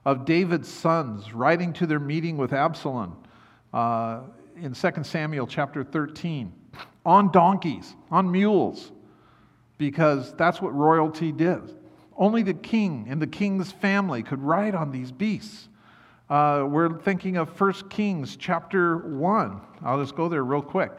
of 0.05 0.25
David's 0.25 0.69
sons 0.69 1.33
riding 1.33 1.73
to 1.75 1.87
their 1.87 1.99
meeting 1.99 2.37
with 2.37 2.53
Absalom 2.53 3.17
uh, 3.73 4.21
in 4.57 4.73
2 4.73 4.91
Samuel 5.03 5.47
chapter 5.47 5.85
13 5.85 6.53
on 7.05 7.31
donkeys, 7.31 7.95
on 8.11 8.31
mules, 8.31 8.93
because 9.79 10.33
that's 10.35 10.61
what 10.61 10.75
royalty 10.75 11.33
did. 11.33 11.75
Only 12.17 12.43
the 12.43 12.55
king 12.55 13.07
and 13.09 13.21
the 13.21 13.27
king's 13.27 13.71
family 13.71 14.23
could 14.23 14.43
ride 14.43 14.75
on 14.75 14.91
these 14.91 15.13
beasts. 15.13 15.69
Uh, 16.29 16.67
we're 16.69 16.99
thinking 17.01 17.37
of 17.37 17.61
1 17.61 17.73
Kings 17.89 18.37
chapter 18.37 18.97
1. 18.97 19.61
I'll 19.83 20.01
just 20.01 20.17
go 20.17 20.29
there 20.29 20.45
real 20.45 20.63
quick. 20.63 20.91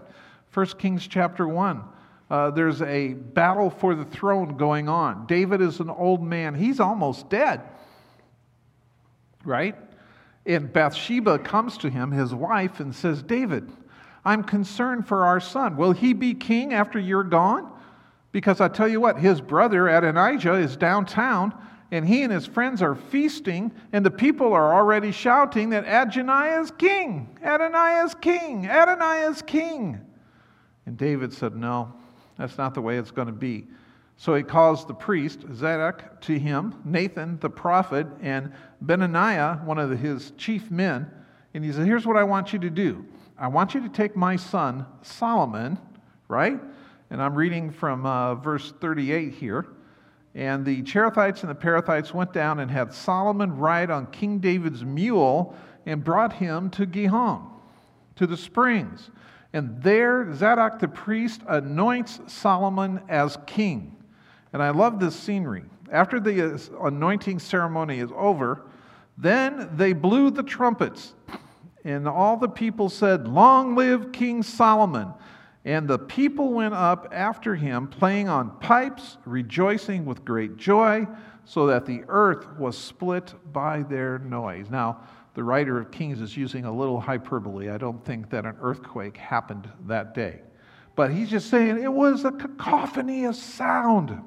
1 0.57 0.65
Kings 0.79 1.07
chapter 1.07 1.47
1. 1.47 1.83
Uh, 2.29 2.51
there's 2.51 2.81
a 2.81 3.13
battle 3.13 3.69
for 3.69 3.95
the 3.95 4.05
throne 4.05 4.57
going 4.57 4.89
on. 4.89 5.25
David 5.27 5.61
is 5.61 5.79
an 5.79 5.89
old 5.89 6.23
man, 6.23 6.55
he's 6.55 6.79
almost 6.79 7.29
dead 7.29 7.61
right? 9.47 9.75
And 10.45 10.71
Bathsheba 10.71 11.39
comes 11.39 11.77
to 11.79 11.89
him, 11.89 12.11
his 12.11 12.33
wife, 12.33 12.79
and 12.79 12.93
says, 12.93 13.23
David, 13.23 13.71
I'm 14.23 14.43
concerned 14.43 15.07
for 15.07 15.25
our 15.25 15.39
son. 15.39 15.77
Will 15.77 15.93
he 15.93 16.13
be 16.13 16.33
king 16.33 16.73
after 16.73 16.99
you're 16.99 17.23
gone? 17.23 17.71
Because 18.31 18.61
I 18.61 18.67
tell 18.67 18.87
you 18.87 18.99
what, 18.99 19.17
his 19.17 19.41
brother 19.41 19.87
Adonijah 19.87 20.55
is 20.55 20.75
downtown, 20.75 21.53
and 21.91 22.05
he 22.05 22.23
and 22.23 22.31
his 22.31 22.45
friends 22.45 22.81
are 22.81 22.95
feasting, 22.95 23.71
and 23.93 24.05
the 24.05 24.11
people 24.11 24.53
are 24.53 24.73
already 24.73 25.11
shouting 25.11 25.69
that 25.69 25.85
Adonijah 25.85 26.61
is 26.61 26.71
king, 26.71 27.37
Adonijah 27.41 28.05
is 28.05 28.15
king, 28.15 28.65
Adonijah 28.65 29.29
is 29.31 29.41
king. 29.41 30.01
And 30.87 30.97
David 30.97 31.33
said, 31.33 31.55
No, 31.55 31.93
that's 32.37 32.57
not 32.57 32.73
the 32.73 32.81
way 32.81 32.97
it's 32.97 33.11
going 33.11 33.27
to 33.27 33.33
be. 33.33 33.67
So 34.15 34.33
he 34.33 34.41
calls 34.41 34.87
the 34.87 34.95
priest, 34.95 35.41
Zadok, 35.53 36.21
to 36.21 36.39
him, 36.39 36.73
Nathan 36.83 37.37
the 37.39 37.49
prophet, 37.51 38.07
and 38.21 38.51
Benaniah, 38.83 39.63
one 39.63 39.77
of 39.77 39.91
his 39.99 40.31
chief 40.37 40.71
men. 40.71 41.11
And 41.53 41.63
he 41.63 41.71
said, 41.71 41.85
Here's 41.85 42.07
what 42.07 42.17
I 42.17 42.23
want 42.23 42.53
you 42.53 42.59
to 42.59 42.69
do 42.69 43.05
I 43.37 43.47
want 43.49 43.75
you 43.75 43.81
to 43.81 43.89
take 43.89 44.15
my 44.15 44.37
son, 44.37 44.85
Solomon, 45.03 45.77
right? 46.29 46.59
And 47.09 47.21
I'm 47.21 47.35
reading 47.35 47.69
from 47.69 48.05
uh, 48.05 48.35
verse 48.35 48.73
38 48.79 49.33
here. 49.33 49.67
And 50.35 50.65
the 50.65 50.83
Cherethites 50.83 51.41
and 51.41 51.49
the 51.49 51.55
Perethites 51.55 52.13
went 52.13 52.31
down 52.31 52.59
and 52.59 52.71
had 52.71 52.93
Solomon 52.93 53.57
ride 53.57 53.89
on 53.91 54.05
King 54.07 54.39
David's 54.39 54.85
mule 54.85 55.55
and 55.85 56.03
brought 56.03 56.33
him 56.33 56.69
to 56.71 56.85
Gihon, 56.85 57.49
to 58.15 58.27
the 58.27 58.37
springs. 58.37 59.09
And 59.57 59.81
there 59.81 60.31
Zadok 60.35 60.77
the 60.77 60.87
priest 60.87 61.41
anoints 61.47 62.19
Solomon 62.27 63.01
as 63.09 63.39
king. 63.47 63.95
And 64.53 64.61
I 64.61 64.69
love 64.69 64.99
this 64.99 65.15
scenery. 65.15 65.63
After 65.91 66.19
the 66.19 66.61
anointing 66.79 67.39
ceremony 67.39 67.97
is 67.97 68.11
over, 68.15 68.67
then 69.17 69.67
they 69.75 69.93
blew 69.93 70.29
the 70.29 70.43
trumpets, 70.43 71.15
and 71.83 72.07
all 72.07 72.37
the 72.37 72.47
people 72.47 72.87
said, 72.87 73.27
Long 73.27 73.75
live 73.75 74.11
King 74.11 74.43
Solomon! 74.43 75.11
And 75.65 75.87
the 75.87 75.97
people 75.97 76.53
went 76.53 76.75
up 76.75 77.07
after 77.11 77.55
him, 77.55 77.87
playing 77.87 78.29
on 78.29 78.51
pipes, 78.59 79.17
rejoicing 79.25 80.05
with 80.05 80.23
great 80.23 80.57
joy, 80.57 81.07
so 81.45 81.65
that 81.65 81.87
the 81.87 82.03
earth 82.09 82.45
was 82.59 82.77
split 82.77 83.33
by 83.51 83.81
their 83.81 84.19
noise. 84.19 84.69
Now, 84.69 85.01
the 85.37 85.43
writer 85.43 85.77
of 85.77 85.91
Kings 85.91 86.19
is 86.19 86.35
using 86.35 86.65
a 86.65 86.75
little 86.75 86.99
hyperbole. 86.99 87.69
I 87.69 87.77
don't 87.77 88.03
think 88.03 88.31
that 88.31 88.43
an 88.43 88.55
earthquake 88.59 89.15
happened 89.17 89.69
that 89.85 90.15
day. 90.15 90.41
But 90.95 91.11
he's 91.11 91.29
just 91.29 91.51
saying 91.51 91.77
it 91.77 91.93
was 91.93 92.25
a 92.25 92.31
cacophony 92.31 93.23
of 93.25 93.35
sound. 93.35 94.19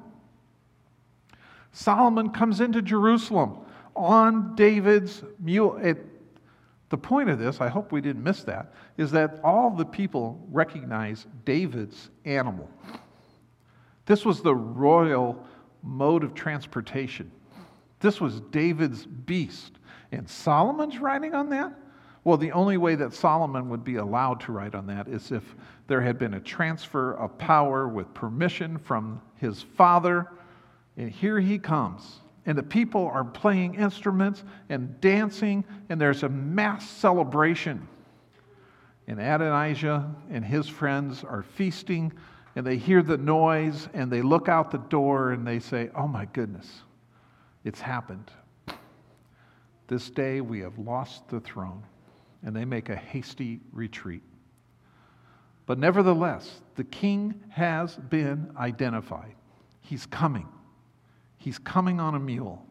Solomon 1.73 2.29
comes 2.29 2.61
into 2.61 2.81
Jerusalem 2.81 3.57
on 3.93 4.55
David's 4.55 5.21
mule. 5.37 5.75
It, 5.83 5.97
the 6.87 6.97
point 6.97 7.29
of 7.29 7.39
this, 7.39 7.59
I 7.59 7.67
hope 7.67 7.91
we 7.91 7.99
didn't 7.99 8.23
miss 8.23 8.43
that, 8.43 8.73
is 8.97 9.11
that 9.11 9.41
all 9.43 9.69
the 9.69 9.83
people 9.83 10.41
recognize 10.49 11.27
David's 11.43 12.09
animal. 12.23 12.69
This 14.05 14.23
was 14.23 14.41
the 14.41 14.55
royal 14.55 15.45
mode 15.83 16.23
of 16.23 16.33
transportation. 16.33 17.29
This 17.99 18.21
was 18.21 18.39
David's 18.39 19.05
beast. 19.05 19.73
And 20.11 20.29
Solomon's 20.29 20.99
writing 20.99 21.33
on 21.33 21.49
that? 21.49 21.73
Well, 22.23 22.37
the 22.37 22.51
only 22.51 22.77
way 22.77 22.95
that 22.95 23.13
Solomon 23.13 23.69
would 23.69 23.83
be 23.83 23.95
allowed 23.95 24.41
to 24.41 24.51
write 24.51 24.75
on 24.75 24.85
that 24.87 25.07
is 25.07 25.31
if 25.31 25.55
there 25.87 26.01
had 26.01 26.19
been 26.19 26.35
a 26.35 26.39
transfer 26.39 27.13
of 27.13 27.37
power 27.37 27.87
with 27.87 28.13
permission 28.13 28.77
from 28.77 29.21
his 29.37 29.61
father 29.61 30.27
and 30.97 31.09
here 31.09 31.39
he 31.39 31.57
comes. 31.57 32.19
And 32.45 32.57
the 32.57 32.63
people 32.63 33.07
are 33.07 33.23
playing 33.23 33.75
instruments 33.75 34.43
and 34.69 34.99
dancing, 34.99 35.63
and 35.89 36.01
there's 36.01 36.23
a 36.23 36.29
mass 36.29 36.89
celebration. 36.89 37.87
And 39.07 39.19
Adonijah 39.19 40.13
and 40.29 40.43
his 40.43 40.67
friends 40.67 41.23
are 41.23 41.43
feasting, 41.43 42.11
and 42.55 42.65
they 42.65 42.77
hear 42.77 43.03
the 43.03 43.17
noise, 43.17 43.89
and 43.93 44.11
they 44.11 44.21
look 44.21 44.49
out 44.49 44.71
the 44.71 44.79
door 44.79 45.31
and 45.31 45.45
they 45.45 45.59
say, 45.59 45.89
Oh 45.95 46.07
my 46.07 46.25
goodness, 46.25 46.81
it's 47.63 47.81
happened. 47.81 48.31
This 49.91 50.09
day 50.09 50.39
we 50.39 50.61
have 50.61 50.77
lost 50.79 51.27
the 51.27 51.41
throne. 51.41 51.83
And 52.45 52.55
they 52.55 52.63
make 52.63 52.87
a 52.87 52.95
hasty 52.95 53.59
retreat. 53.73 54.23
But 55.65 55.79
nevertheless, 55.79 56.61
the 56.75 56.85
king 56.85 57.43
has 57.49 57.97
been 57.97 58.53
identified. 58.55 59.35
He's 59.81 60.05
coming. 60.05 60.47
He's 61.35 61.59
coming 61.59 61.99
on 61.99 62.15
a 62.15 62.19
mule. 62.21 62.65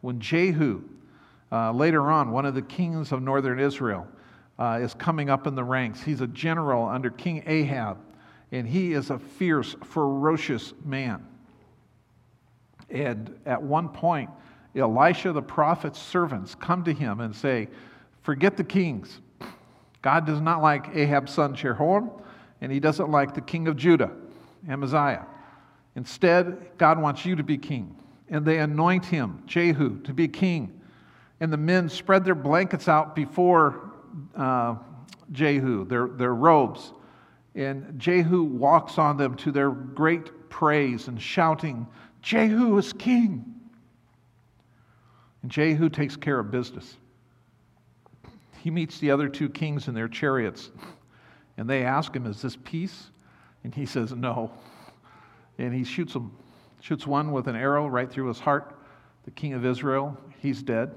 When 0.00 0.18
Jehu, 0.18 0.82
uh, 1.52 1.70
later 1.70 2.10
on, 2.10 2.32
one 2.32 2.44
of 2.44 2.56
the 2.56 2.62
kings 2.62 3.12
of 3.12 3.22
northern 3.22 3.60
Israel, 3.60 4.08
uh, 4.58 4.80
is 4.82 4.94
coming 4.94 5.30
up 5.30 5.46
in 5.46 5.54
the 5.54 5.62
ranks, 5.62 6.02
he's 6.02 6.22
a 6.22 6.26
general 6.26 6.86
under 6.88 7.08
King 7.08 7.44
Ahab, 7.46 7.98
and 8.50 8.66
he 8.66 8.94
is 8.94 9.10
a 9.10 9.18
fierce, 9.20 9.76
ferocious 9.84 10.74
man. 10.84 11.24
And 12.90 13.38
at 13.46 13.62
one 13.62 13.88
point, 13.90 14.28
Elisha 14.76 15.32
the 15.32 15.42
prophet's 15.42 16.00
servants 16.00 16.54
come 16.54 16.84
to 16.84 16.92
him 16.92 17.20
and 17.20 17.34
say, 17.34 17.68
Forget 18.22 18.56
the 18.56 18.64
kings. 18.64 19.20
God 20.02 20.26
does 20.26 20.40
not 20.40 20.62
like 20.62 20.94
Ahab's 20.94 21.32
son 21.32 21.54
Jehoram, 21.54 22.10
and 22.60 22.72
he 22.72 22.80
doesn't 22.80 23.10
like 23.10 23.34
the 23.34 23.40
king 23.40 23.68
of 23.68 23.76
Judah, 23.76 24.10
Amaziah. 24.68 25.26
Instead, 25.96 26.56
God 26.78 27.00
wants 27.00 27.24
you 27.24 27.36
to 27.36 27.42
be 27.42 27.56
king. 27.56 27.94
And 28.28 28.44
they 28.44 28.58
anoint 28.58 29.04
him, 29.04 29.42
Jehu, 29.46 30.00
to 30.02 30.12
be 30.12 30.28
king. 30.28 30.80
And 31.40 31.52
the 31.52 31.56
men 31.56 31.88
spread 31.88 32.24
their 32.24 32.34
blankets 32.34 32.88
out 32.88 33.14
before 33.14 33.92
uh, 34.36 34.76
Jehu, 35.32 35.84
their, 35.84 36.08
their 36.08 36.34
robes. 36.34 36.92
And 37.54 37.98
Jehu 37.98 38.42
walks 38.42 38.98
on 38.98 39.16
them 39.16 39.36
to 39.36 39.52
their 39.52 39.70
great 39.70 40.48
praise 40.48 41.08
and 41.08 41.20
shouting, 41.20 41.86
Jehu 42.22 42.76
is 42.78 42.92
king. 42.92 43.53
And 45.44 45.50
Jehu 45.50 45.90
takes 45.90 46.16
care 46.16 46.38
of 46.38 46.50
business. 46.50 46.96
He 48.62 48.70
meets 48.70 48.98
the 48.98 49.10
other 49.10 49.28
two 49.28 49.50
kings 49.50 49.88
in 49.88 49.94
their 49.94 50.08
chariots, 50.08 50.70
and 51.58 51.68
they 51.68 51.84
ask 51.84 52.16
him, 52.16 52.24
Is 52.24 52.40
this 52.40 52.56
peace? 52.64 53.10
And 53.62 53.74
he 53.74 53.84
says, 53.84 54.14
No. 54.14 54.50
And 55.58 55.74
he 55.74 55.84
shoots 55.84 56.14
them, 56.14 56.34
shoots 56.80 57.06
one 57.06 57.30
with 57.30 57.46
an 57.46 57.56
arrow 57.56 57.86
right 57.86 58.10
through 58.10 58.28
his 58.28 58.40
heart. 58.40 58.74
The 59.26 59.32
king 59.32 59.52
of 59.52 59.66
Israel, 59.66 60.16
he's 60.38 60.62
dead. 60.62 60.96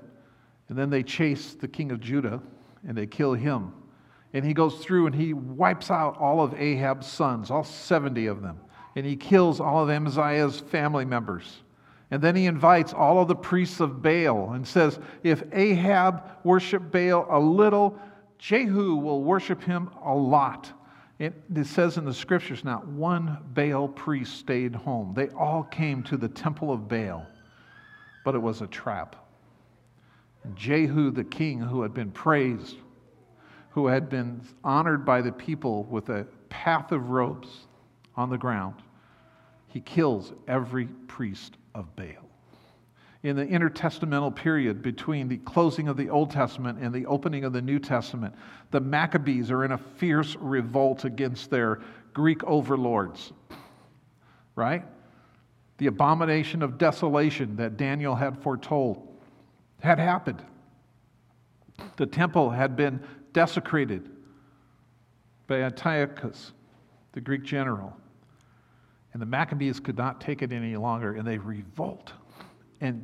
And 0.70 0.78
then 0.78 0.90
they 0.90 1.04
chase 1.04 1.54
the 1.54 1.68
king 1.68 1.92
of 1.92 2.00
Judah 2.00 2.42
and 2.88 2.98
they 2.98 3.06
kill 3.06 3.34
him. 3.34 3.74
And 4.32 4.46
he 4.46 4.54
goes 4.54 4.78
through 4.78 5.08
and 5.08 5.16
he 5.16 5.34
wipes 5.34 5.92
out 5.92 6.18
all 6.20 6.40
of 6.40 6.54
Ahab's 6.54 7.08
sons, 7.08 7.52
all 7.52 7.66
70 7.66 8.28
of 8.28 8.42
them. 8.42 8.62
And 8.96 9.06
he 9.06 9.18
kills 9.18 9.60
all 9.60 9.84
of 9.84 9.90
Amaziah's 9.90 10.62
family 10.62 11.04
members. 11.04 11.64
And 12.10 12.22
then 12.22 12.36
he 12.36 12.46
invites 12.46 12.94
all 12.94 13.22
of 13.22 13.28
the 13.28 13.36
priests 13.36 13.80
of 13.80 14.02
Baal 14.02 14.52
and 14.54 14.66
says, 14.66 15.00
If 15.24 15.44
Ahab 15.52 16.24
worship 16.44 16.92
Baal 16.92 17.28
a 17.30 17.40
little, 17.40 18.00
Jehu 18.40 18.96
will 18.96 19.24
worship 19.24 19.62
him 19.62 19.90
a 20.04 20.14
lot. 20.14 20.72
It, 21.20 21.34
it, 21.54 21.66
says 21.66 21.98
in 21.98 22.06
the 22.06 22.14
scriptures, 22.14 22.64
not 22.64 22.88
one 22.88 23.40
Baal 23.54 23.88
priest 23.88 24.38
stayed 24.38 24.76
home. 24.76 25.14
They 25.16 25.30
all 25.30 25.64
came 25.64 26.04
to 26.04 26.16
the 26.16 26.30
temple 26.30 26.72
of 26.72 26.88
Baal, 26.88 27.26
but 28.24 28.36
it 28.36 28.42
was 28.42 28.62
a 28.62 28.68
trap. 28.68 29.16
Jehu, 30.54 31.12
the 31.12 31.24
king, 31.24 31.60
who 31.60 31.82
had 31.82 31.94
been 31.94 32.12
praised, 32.12 32.78
who 33.72 33.88
had 33.88 34.10
been 34.10 34.42
honored 34.64 35.06
by 35.06 35.22
the 35.22 35.32
people 35.32 35.84
with 35.86 36.10
a 36.10 36.26
path 36.50 36.92
of 36.92 37.10
robes 37.10 37.68
on 38.16 38.30
the 38.30 38.38
ground, 38.38 38.76
he 39.68 39.82
kills 39.82 40.34
every 40.48 40.86
priest 41.08 41.58
of 41.78 41.96
Baal. 41.96 42.28
In 43.24 43.36
the 43.36 43.46
intertestamental 43.46 44.36
period 44.36 44.82
between 44.82 45.28
the 45.28 45.38
closing 45.38 45.88
of 45.88 45.96
the 45.96 46.10
Old 46.10 46.32
Testament 46.32 46.80
and 46.82 46.94
the 46.94 47.06
opening 47.06 47.44
of 47.44 47.54
the 47.54 47.62
New 47.62 47.80
Testament, 47.80 48.34
the 48.72 48.80
Maccabees 48.80 49.52
are 49.52 49.64
in 49.64 49.72
a 49.72 49.78
fierce 49.78 50.36
revolt 50.40 51.06
against 51.06 51.50
their 51.50 51.82
Greek 52.14 52.44
overlords. 52.44 53.32
Right? 54.56 54.86
The 55.78 55.88
abomination 55.88 56.64
of 56.64 56.78
desolation 56.78 57.56
that 57.58 57.78
Daniel 57.78 58.16
had 58.16 58.42
foretold 58.42 59.08
had 59.80 60.00
happened. 60.00 60.44
The 61.98 62.08
temple 62.08 62.50
had 62.50 62.76
been 62.76 63.04
desecrated 63.34 64.10
by 65.46 65.62
Antiochus, 65.62 66.54
the 67.12 67.22
Greek 67.22 67.44
general. 67.44 67.96
And 69.18 69.22
the 69.24 69.26
Maccabees 69.26 69.80
could 69.80 69.98
not 69.98 70.22
take 70.22 70.44
it 70.44 70.52
any 70.52 70.76
longer, 70.76 71.16
and 71.16 71.28
they 71.28 71.40
revolt. 71.40 72.14
And 72.82 73.04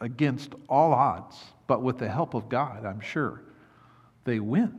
against 0.00 0.52
all 0.68 0.92
odds, 0.92 1.36
but 1.68 1.80
with 1.80 1.98
the 1.98 2.08
help 2.08 2.34
of 2.34 2.48
God, 2.48 2.84
I'm 2.84 2.98
sure, 2.98 3.44
they 4.24 4.40
win. 4.40 4.74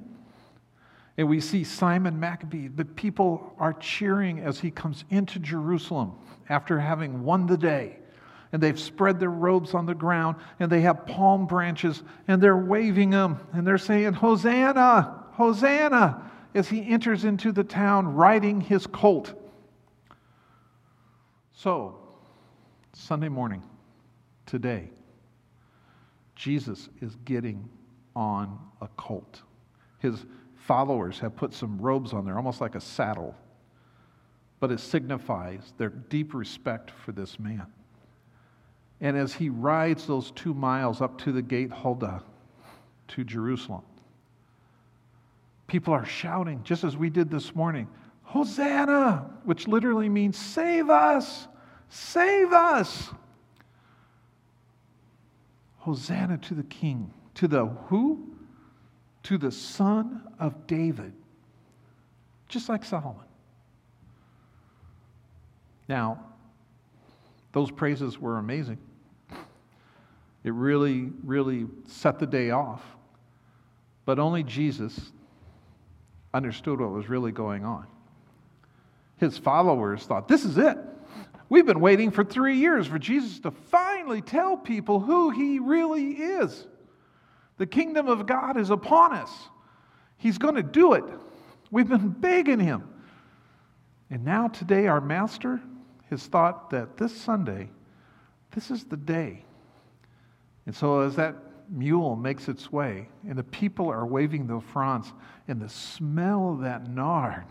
And 1.17 1.30
we 1.30 1.39
see 1.39 1.63
Simon 1.63 2.19
Maccabee, 2.19 2.67
the 2.67 2.84
people 2.84 3.56
are 3.58 3.72
cheering 3.72 4.39
as 4.39 4.60
he 4.60 4.69
comes 4.69 5.06
into 5.10 5.39
Jerusalem 5.39 6.15
after 6.50 6.78
having 6.78 7.24
won 7.24 7.48
the 7.48 7.56
day. 7.56 7.98
And 8.52 8.62
they've 8.62 8.78
spread 8.78 9.17
their 9.17 9.32
robes 9.32 9.74
on 9.74 9.86
the 9.86 9.95
ground, 9.95 10.36
and 10.60 10.69
they 10.69 10.82
have 10.82 11.06
palm 11.06 11.48
branches, 11.48 12.04
and 12.28 12.43
they're 12.43 12.58
waving 12.58 13.12
them, 13.12 13.39
and 13.54 13.65
they're 13.65 13.78
saying, 13.78 14.12
Hosanna, 14.12 15.24
Hosanna, 15.32 16.30
as 16.54 16.67
he 16.67 16.86
enters 16.86 17.24
into 17.24 17.54
the 17.54 17.63
town 17.63 18.13
riding 18.13 18.60
his 18.60 18.86
colt. 18.86 19.38
So, 21.62 21.98
Sunday 22.93 23.28
morning, 23.28 23.62
today, 24.45 24.91
Jesus 26.34 26.88
is 27.02 27.17
getting 27.26 27.67
on 28.15 28.58
a 28.80 28.88
colt. 28.95 29.41
His 29.98 30.26
followers 30.56 31.19
have 31.19 31.36
put 31.36 31.54
some 31.54 31.78
robes 31.78 32.13
on 32.13 32.24
there, 32.24 32.38
almost 32.38 32.62
like 32.62 32.76
a 32.76 32.80
saddle, 32.80 33.36
but 34.62 34.72
it 34.72 34.80
signifies 34.80 35.74
their 35.78 35.89
deep 35.89 36.34
respect 36.34 36.91
for 36.91 37.12
this 37.12 37.38
man. 37.38 37.67
And 39.02 39.17
as 39.17 39.34
he 39.34 39.50
rides 39.50 40.08
those 40.08 40.32
two 40.32 40.54
miles 40.54 41.02
up 41.02 41.17
to 41.24 41.34
the 41.34 41.41
gate 41.41 41.72
Huldah, 41.74 42.24
to 43.10 43.24
Jerusalem, 43.26 43.84
people 45.67 45.93
are 45.93 46.06
shouting, 46.06 46.63
just 46.63 46.86
as 46.86 46.95
we 46.95 47.10
did 47.10 47.30
this 47.30 47.54
morning, 47.54 47.89
Hosanna, 48.30 49.28
which 49.43 49.67
literally 49.67 50.08
means 50.08 50.38
save 50.38 50.91
us, 50.91 51.48
save 51.89 52.54
us. 52.54 53.10
Hosanna 55.80 56.38
to 56.38 56.54
the 56.54 56.63
King, 56.63 57.13
to 57.36 57.47
the 57.47 57.65
who? 57.65 58.28
To 59.23 59.38
the 59.38 59.52
Son 59.52 60.23
of 60.39 60.67
David, 60.67 61.13
just 62.47 62.69
like 62.69 62.86
Solomon. 62.86 63.25
Now, 65.88 66.23
those 67.52 67.71
praises 67.71 68.19
were 68.19 68.38
amazing. 68.38 68.78
It 70.43 70.54
really, 70.54 71.12
really 71.23 71.67
set 71.88 72.19
the 72.19 72.28
day 72.28 72.52
off. 72.52 72.82
But 74.06 74.19
only 74.19 74.43
Jesus 74.43 75.12
understood 76.34 76.80
what 76.80 76.91
was 76.91 77.10
really 77.10 77.32
going 77.32 77.65
on 77.65 77.86
his 79.19 79.38
followers 79.38 80.06
thought, 80.06 80.28
this 80.28 80.45
is 80.45 80.58
it. 80.58 80.78
We've 81.49 81.65
been 81.65 81.79
waiting 81.79 82.12
for 82.12 82.23
three 82.23 82.57
years 82.57 82.85
for 82.85 82.99
Jesus 82.99 83.39
to 83.39 83.51
finally 83.51 84.21
tell 84.21 84.55
people 84.55 84.99
who 84.99 85.31
he 85.31 85.57
really 85.57 86.12
is. 86.12 86.67
The 87.57 87.65
kingdom 87.65 88.07
of 88.07 88.27
God 88.27 88.55
is 88.55 88.69
upon 88.69 89.13
us. 89.13 89.31
He's 90.17 90.38
going 90.38 90.55
to 90.55 90.63
do 90.63 90.93
it. 90.93 91.03
We've 91.71 91.89
been 91.89 92.09
begging 92.09 92.59
him. 92.59 92.83
And 94.12 94.23
now, 94.23 94.47
today, 94.47 94.88
our 94.88 95.01
master 95.01 95.59
has 96.09 96.25
thought 96.25 96.69
that 96.69 96.97
this 96.97 97.15
Sunday, 97.15 97.69
this 98.51 98.71
is 98.71 98.83
the 98.85 98.97
day. 98.97 99.45
And 100.65 100.75
so, 100.75 101.01
as 101.01 101.15
that 101.15 101.35
mule 101.69 102.15
makes 102.15 102.47
its 102.47 102.71
way, 102.71 103.09
and 103.27 103.38
the 103.38 103.43
people 103.43 103.89
are 103.89 104.05
waving 104.05 104.47
the 104.47 104.59
fronds, 104.59 105.13
and 105.47 105.62
the 105.62 105.69
smell 105.69 106.53
of 106.53 106.62
that 106.62 106.89
nard 106.89 107.45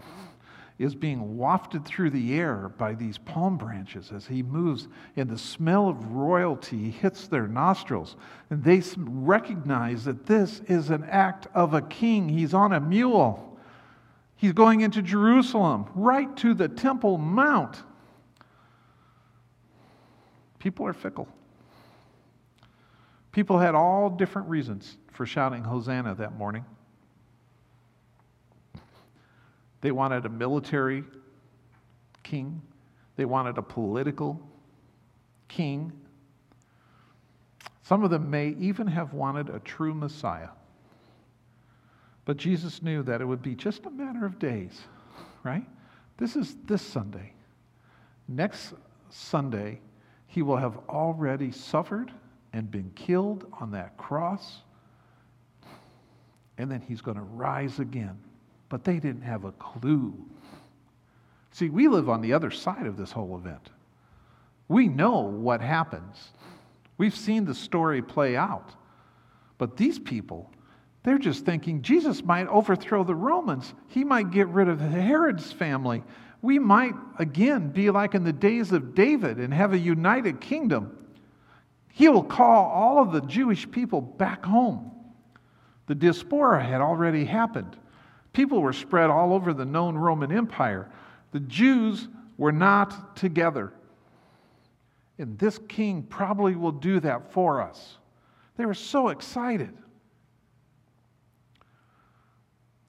is 0.78 0.94
being 0.94 1.36
wafted 1.36 1.84
through 1.84 2.10
the 2.10 2.34
air 2.34 2.68
by 2.78 2.94
these 2.94 3.18
palm 3.18 3.56
branches 3.56 4.12
as 4.14 4.26
he 4.26 4.42
moves, 4.42 4.86
and 5.16 5.28
the 5.28 5.38
smell 5.38 5.88
of 5.88 6.12
royalty 6.12 6.90
hits 6.90 7.26
their 7.26 7.48
nostrils. 7.48 8.16
And 8.48 8.62
they 8.62 8.80
recognize 8.96 10.04
that 10.04 10.26
this 10.26 10.60
is 10.68 10.90
an 10.90 11.04
act 11.04 11.48
of 11.52 11.74
a 11.74 11.82
king. 11.82 12.28
He's 12.28 12.54
on 12.54 12.72
a 12.72 12.80
mule, 12.80 13.58
he's 14.36 14.52
going 14.52 14.82
into 14.82 15.02
Jerusalem, 15.02 15.86
right 15.94 16.34
to 16.38 16.54
the 16.54 16.68
Temple 16.68 17.18
Mount. 17.18 17.82
People 20.60 20.86
are 20.86 20.92
fickle. 20.92 21.28
People 23.32 23.58
had 23.58 23.74
all 23.74 24.10
different 24.10 24.48
reasons 24.48 24.96
for 25.12 25.26
shouting 25.26 25.62
Hosanna 25.62 26.14
that 26.16 26.36
morning. 26.36 26.64
They 29.80 29.90
wanted 29.90 30.26
a 30.26 30.28
military 30.28 31.04
king, 32.22 32.62
they 33.16 33.24
wanted 33.24 33.58
a 33.58 33.62
political 33.62 34.40
king. 35.48 35.92
Some 37.82 38.04
of 38.04 38.10
them 38.10 38.30
may 38.30 38.50
even 38.58 38.86
have 38.86 39.14
wanted 39.14 39.48
a 39.48 39.60
true 39.60 39.94
Messiah. 39.94 40.50
But 42.24 42.36
Jesus 42.36 42.82
knew 42.82 43.02
that 43.04 43.22
it 43.22 43.24
would 43.24 43.40
be 43.40 43.54
just 43.54 43.86
a 43.86 43.90
matter 43.90 44.26
of 44.26 44.38
days, 44.38 44.82
right? 45.42 45.64
This 46.18 46.36
is 46.36 46.56
this 46.66 46.82
Sunday. 46.82 47.32
Next 48.28 48.74
Sunday, 49.08 49.80
he 50.26 50.42
will 50.42 50.58
have 50.58 50.76
already 50.90 51.50
suffered 51.50 52.12
and 52.52 52.70
been 52.70 52.90
killed 52.94 53.46
on 53.58 53.70
that 53.70 53.96
cross. 53.96 54.60
And 56.58 56.70
then 56.70 56.82
he's 56.82 57.00
going 57.00 57.16
to 57.16 57.22
rise 57.22 57.78
again 57.78 58.18
but 58.68 58.84
they 58.84 58.98
didn't 58.98 59.22
have 59.22 59.44
a 59.44 59.52
clue. 59.52 60.14
See, 61.50 61.68
we 61.70 61.88
live 61.88 62.08
on 62.08 62.20
the 62.20 62.32
other 62.32 62.50
side 62.50 62.86
of 62.86 62.96
this 62.96 63.10
whole 63.12 63.36
event. 63.36 63.70
We 64.68 64.88
know 64.88 65.20
what 65.20 65.60
happens. 65.60 66.32
We've 66.98 67.16
seen 67.16 67.44
the 67.44 67.54
story 67.54 68.02
play 68.02 68.36
out. 68.36 68.74
But 69.56 69.76
these 69.76 69.98
people, 69.98 70.50
They're 71.08 71.18
just 71.18 71.46
thinking 71.46 71.80
Jesus 71.80 72.22
might 72.22 72.48
overthrow 72.48 73.02
the 73.02 73.14
Romans. 73.14 73.72
He 73.86 74.04
might 74.04 74.30
get 74.30 74.48
rid 74.48 74.68
of 74.68 74.78
Herod's 74.78 75.50
family. 75.50 76.02
We 76.42 76.58
might, 76.58 76.94
again, 77.18 77.70
be 77.70 77.90
like 77.90 78.14
in 78.14 78.24
the 78.24 78.32
days 78.32 78.72
of 78.72 78.94
David 78.94 79.38
and 79.38 79.54
have 79.54 79.72
a 79.72 79.78
united 79.78 80.40
kingdom. 80.40 80.96
He 81.92 82.08
will 82.08 82.22
call 82.22 82.66
all 82.66 83.02
of 83.02 83.12
the 83.12 83.22
Jewish 83.22 83.70
people 83.70 84.00
back 84.00 84.44
home. 84.44 84.90
The 85.86 85.94
diaspora 85.94 86.62
had 86.62 86.82
already 86.82 87.24
happened. 87.24 87.76
People 88.32 88.60
were 88.60 88.72
spread 88.72 89.10
all 89.10 89.32
over 89.32 89.52
the 89.52 89.64
known 89.64 89.96
Roman 89.96 90.30
Empire. 90.30 90.90
The 91.32 91.40
Jews 91.40 92.08
were 92.36 92.52
not 92.52 93.16
together. 93.16 93.72
And 95.18 95.38
this 95.38 95.58
king 95.68 96.02
probably 96.04 96.54
will 96.54 96.72
do 96.72 97.00
that 97.00 97.32
for 97.32 97.60
us. 97.60 97.98
They 98.56 98.66
were 98.66 98.74
so 98.74 99.08
excited. 99.08 99.76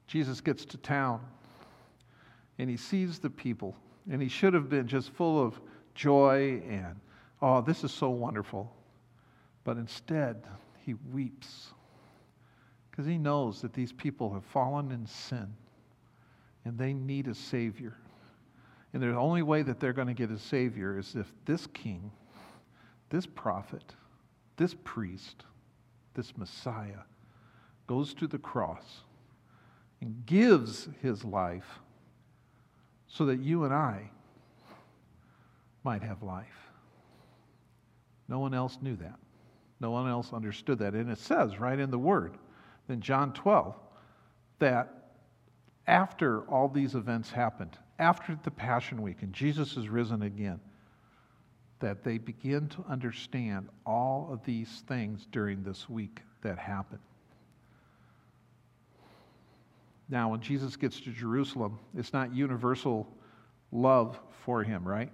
Jesus 0.06 0.40
gets 0.40 0.64
to 0.66 0.76
town 0.76 1.20
and 2.58 2.68
he 2.68 2.76
sees 2.76 3.18
the 3.18 3.30
people, 3.30 3.74
and 4.10 4.20
he 4.20 4.28
should 4.28 4.52
have 4.52 4.68
been 4.68 4.86
just 4.86 5.10
full 5.12 5.42
of 5.42 5.58
joy 5.94 6.60
and, 6.68 6.94
oh, 7.40 7.62
this 7.62 7.84
is 7.84 7.90
so 7.90 8.10
wonderful. 8.10 8.70
But 9.64 9.78
instead, 9.78 10.44
he 10.84 10.94
weeps 11.10 11.72
because 13.00 13.10
he 13.10 13.16
knows 13.16 13.62
that 13.62 13.72
these 13.72 13.92
people 13.92 14.30
have 14.34 14.44
fallen 14.44 14.92
in 14.92 15.06
sin 15.06 15.46
and 16.66 16.76
they 16.76 16.92
need 16.92 17.28
a 17.28 17.34
Savior. 17.34 17.96
And 18.92 19.02
the 19.02 19.16
only 19.16 19.40
way 19.40 19.62
that 19.62 19.80
they're 19.80 19.94
going 19.94 20.08
to 20.08 20.12
get 20.12 20.30
a 20.30 20.38
Savior 20.38 20.98
is 20.98 21.14
if 21.14 21.32
this 21.46 21.66
king, 21.68 22.10
this 23.08 23.24
prophet, 23.24 23.94
this 24.58 24.74
priest, 24.84 25.44
this 26.12 26.36
Messiah 26.36 27.04
goes 27.86 28.12
to 28.12 28.26
the 28.26 28.36
cross 28.36 28.84
and 30.02 30.26
gives 30.26 30.86
his 31.00 31.24
life 31.24 31.78
so 33.08 33.24
that 33.24 33.40
you 33.40 33.64
and 33.64 33.72
I 33.72 34.10
might 35.84 36.02
have 36.02 36.22
life. 36.22 36.68
No 38.28 38.40
one 38.40 38.52
else 38.52 38.76
knew 38.82 38.96
that. 38.96 39.18
No 39.80 39.90
one 39.90 40.06
else 40.06 40.34
understood 40.34 40.80
that. 40.80 40.92
And 40.92 41.10
it 41.10 41.18
says 41.18 41.58
right 41.58 41.78
in 41.78 41.90
the 41.90 41.98
Word, 41.98 42.36
in 42.88 43.00
John 43.00 43.32
12, 43.32 43.74
that 44.58 45.12
after 45.86 46.42
all 46.42 46.68
these 46.68 46.94
events 46.94 47.30
happened, 47.30 47.76
after 47.98 48.38
the 48.42 48.50
Passion 48.50 49.02
Week 49.02 49.22
and 49.22 49.32
Jesus 49.32 49.76
is 49.76 49.88
risen 49.88 50.22
again, 50.22 50.60
that 51.80 52.04
they 52.04 52.18
begin 52.18 52.68
to 52.68 52.84
understand 52.88 53.68
all 53.86 54.28
of 54.30 54.44
these 54.44 54.84
things 54.86 55.26
during 55.32 55.62
this 55.62 55.88
week 55.88 56.20
that 56.42 56.58
happened. 56.58 57.00
Now, 60.08 60.30
when 60.30 60.40
Jesus 60.40 60.76
gets 60.76 61.00
to 61.02 61.10
Jerusalem, 61.10 61.78
it's 61.96 62.12
not 62.12 62.34
universal 62.34 63.08
love 63.72 64.18
for 64.44 64.62
him, 64.62 64.86
right? 64.86 65.10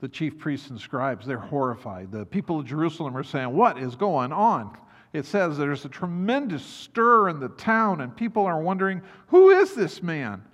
The 0.00 0.08
chief 0.08 0.38
priests 0.38 0.70
and 0.70 0.80
scribes, 0.80 1.26
they're 1.26 1.38
horrified. 1.38 2.12
The 2.12 2.24
people 2.24 2.60
of 2.60 2.66
Jerusalem 2.66 3.16
are 3.16 3.24
saying, 3.24 3.52
What 3.54 3.78
is 3.78 3.96
going 3.96 4.32
on? 4.32 4.76
It 5.12 5.24
says 5.24 5.56
there's 5.56 5.84
a 5.84 5.88
tremendous 5.88 6.64
stir 6.64 7.28
in 7.28 7.40
the 7.40 7.48
town, 7.48 8.00
and 8.00 8.14
people 8.14 8.44
are 8.44 8.60
wondering, 8.60 9.02
Who 9.28 9.50
is 9.50 9.74
this 9.74 10.02
man? 10.02 10.44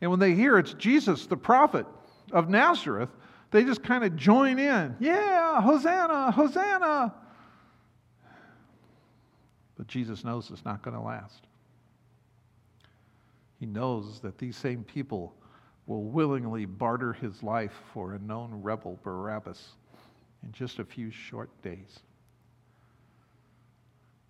And 0.00 0.10
when 0.10 0.20
they 0.20 0.34
hear 0.34 0.58
it's 0.58 0.74
Jesus, 0.74 1.26
the 1.26 1.36
prophet 1.36 1.86
of 2.32 2.48
Nazareth, 2.48 3.10
they 3.50 3.64
just 3.64 3.82
kind 3.82 4.04
of 4.04 4.16
join 4.16 4.58
in. 4.58 4.96
Yeah, 5.00 5.60
Hosanna, 5.60 6.30
Hosanna. 6.30 7.14
But 9.76 9.86
Jesus 9.86 10.24
knows 10.24 10.50
it's 10.50 10.64
not 10.64 10.82
going 10.82 10.96
to 10.96 11.02
last. 11.02 11.46
He 13.58 13.66
knows 13.66 14.20
that 14.20 14.38
these 14.38 14.56
same 14.56 14.84
people 14.84 15.34
will 15.86 16.04
willingly 16.04 16.64
barter 16.64 17.12
his 17.12 17.42
life 17.42 17.72
for 17.92 18.14
a 18.14 18.18
known 18.18 18.60
rebel, 18.62 18.98
Barabbas, 19.02 19.76
in 20.42 20.52
just 20.52 20.78
a 20.78 20.84
few 20.84 21.10
short 21.10 21.50
days. 21.62 22.00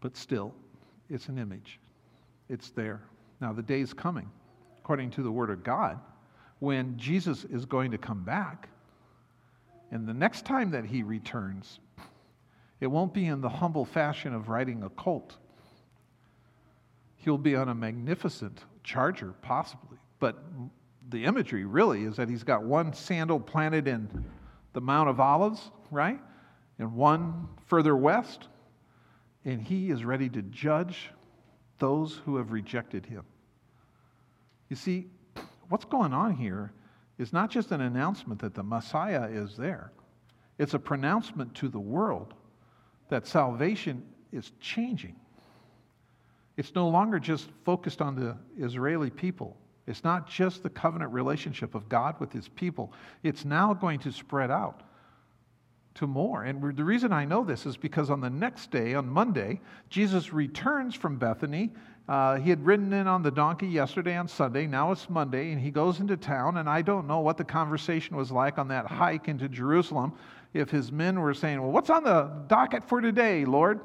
But 0.05 0.19
still, 0.19 0.53
it's 1.09 1.29
an 1.29 1.39
image. 1.39 1.81
It's 2.51 2.69
there. 2.69 3.01
Now, 3.41 3.55
the 3.55 3.63
day 3.63 3.81
is 3.81 3.95
coming, 3.95 4.31
according 4.83 5.13
to 5.13 5.23
the 5.23 5.31
Word 5.31 5.49
of 5.49 5.65
God, 5.65 5.99
when 6.59 6.99
Jesus 6.99 7.45
is 7.45 7.65
going 7.65 7.91
to 7.91 7.97
come 7.97 8.23
back. 8.23 8.69
And 9.91 10.07
the 10.07 10.13
next 10.13 10.45
time 10.45 10.71
that 10.73 10.85
he 10.85 11.03
returns, 11.03 11.81
it 12.83 12.87
won't 12.87 13.15
be 13.15 13.29
in 13.29 13.41
the 13.41 13.49
humble 13.49 13.87
fashion 13.87 14.35
of 14.35 14.51
riding 14.51 14.83
a 14.83 14.91
colt. 14.91 15.39
He'll 17.17 17.39
be 17.39 17.57
on 17.57 17.71
a 17.71 17.75
magnificent 17.75 18.63
charger, 18.83 19.33
possibly. 19.41 19.97
But 20.21 20.37
the 21.09 21.25
imagery 21.25 21.65
really 21.65 22.05
is 22.05 22.17
that 22.17 22.29
he's 22.29 22.45
got 22.45 22.63
one 22.63 22.93
sandal 22.93 23.41
planted 23.41 23.89
in 23.89 24.27
the 24.75 24.83
Mount 24.83 25.09
of 25.09 25.19
Olives, 25.19 25.71
right? 25.91 26.21
And 26.79 26.95
one 26.95 27.49
further 27.69 27.97
west. 27.97 28.49
And 29.45 29.61
he 29.61 29.91
is 29.91 30.05
ready 30.05 30.29
to 30.31 30.43
judge 30.43 31.11
those 31.79 32.21
who 32.25 32.37
have 32.37 32.53
rejected 32.53 33.05
him. 33.05 33.25
You 34.69 34.77
see, 34.77 35.09
what's 35.69 35.85
going 35.85 36.13
on 36.13 36.35
here 36.35 36.73
is 37.19 37.33
not 37.33 37.51
just 37.51 37.71
an 37.71 37.81
announcement 37.81 38.41
that 38.41 38.55
the 38.55 38.63
Messiah 38.63 39.29
is 39.31 39.57
there, 39.57 39.93
it's 40.59 40.75
a 40.75 40.79
pronouncement 40.79 41.55
to 41.57 41.69
the 41.69 41.81
world 41.81 42.33
that 43.09 43.27
salvation 43.27 44.03
is 44.33 44.53
changing. 44.61 45.17
It's 46.57 46.75
no 46.75 46.89
longer 46.89 47.19
just 47.19 47.49
focused 47.65 48.01
on 48.01 48.15
the 48.15 48.37
Israeli 48.59 49.11
people. 49.11 49.57
It's 49.87 50.05
not 50.05 50.29
just 50.29 50.63
the 50.63 50.71
covenant 50.71 51.13
relationship 51.13 51.75
of 51.75 51.89
God 51.89 52.19
with 52.21 52.33
his 52.33 52.49
people. 52.49 52.93
It's 53.23 53.45
now 53.45 53.75
going 53.75 53.99
to 54.01 54.13
spread 54.13 54.51
out 54.51 54.83
to 55.95 56.07
more. 56.07 56.43
And 56.45 56.77
the 56.77 56.85
reason 56.85 57.13
I 57.13 57.25
know 57.25 57.45
this 57.45 57.67
is 57.67 57.77
because 57.77 58.11
on 58.11 58.21
the 58.21 58.31
next 58.31 58.71
day, 58.71 58.95
on 58.95 59.09
Monday, 59.09 59.61
Jesus 59.91 60.33
returns 60.33 60.95
from 60.95 61.17
Bethany. 61.17 61.71
Uh, 62.09 62.37
he 62.37 62.51
had 62.51 62.65
ridden 62.65 62.93
in 62.93 63.07
on 63.07 63.23
the 63.23 63.31
donkey 63.31 63.69
yesterday 63.69 64.17
on 64.17 64.29
Sunday. 64.29 64.67
Now 64.67 64.93
it's 64.93 65.09
Monday, 65.09 65.53
and 65.53 65.61
he 65.61 65.71
goes 65.71 66.01
into 66.01 66.17
town. 66.17 66.59
And 66.59 66.69
I 66.69 66.83
don't 66.83 67.07
know 67.07 67.21
what 67.21 67.37
the 67.37 67.45
conversation 67.45 68.17
was 68.17 68.31
like 68.31 68.59
on 68.59 68.69
that 68.69 68.87
hike 68.87 69.29
into 69.29 69.49
Jerusalem. 69.49 70.13
If 70.53 70.71
his 70.71 70.93
men 70.93 71.19
were 71.21 71.35
saying, 71.35 71.61
Well, 71.61 71.73
what's 71.73 71.91
on 71.91 72.05
the 72.05 72.31
docket 72.49 72.85
for 72.85 73.01
today, 73.01 73.45
Lord? 73.45 73.81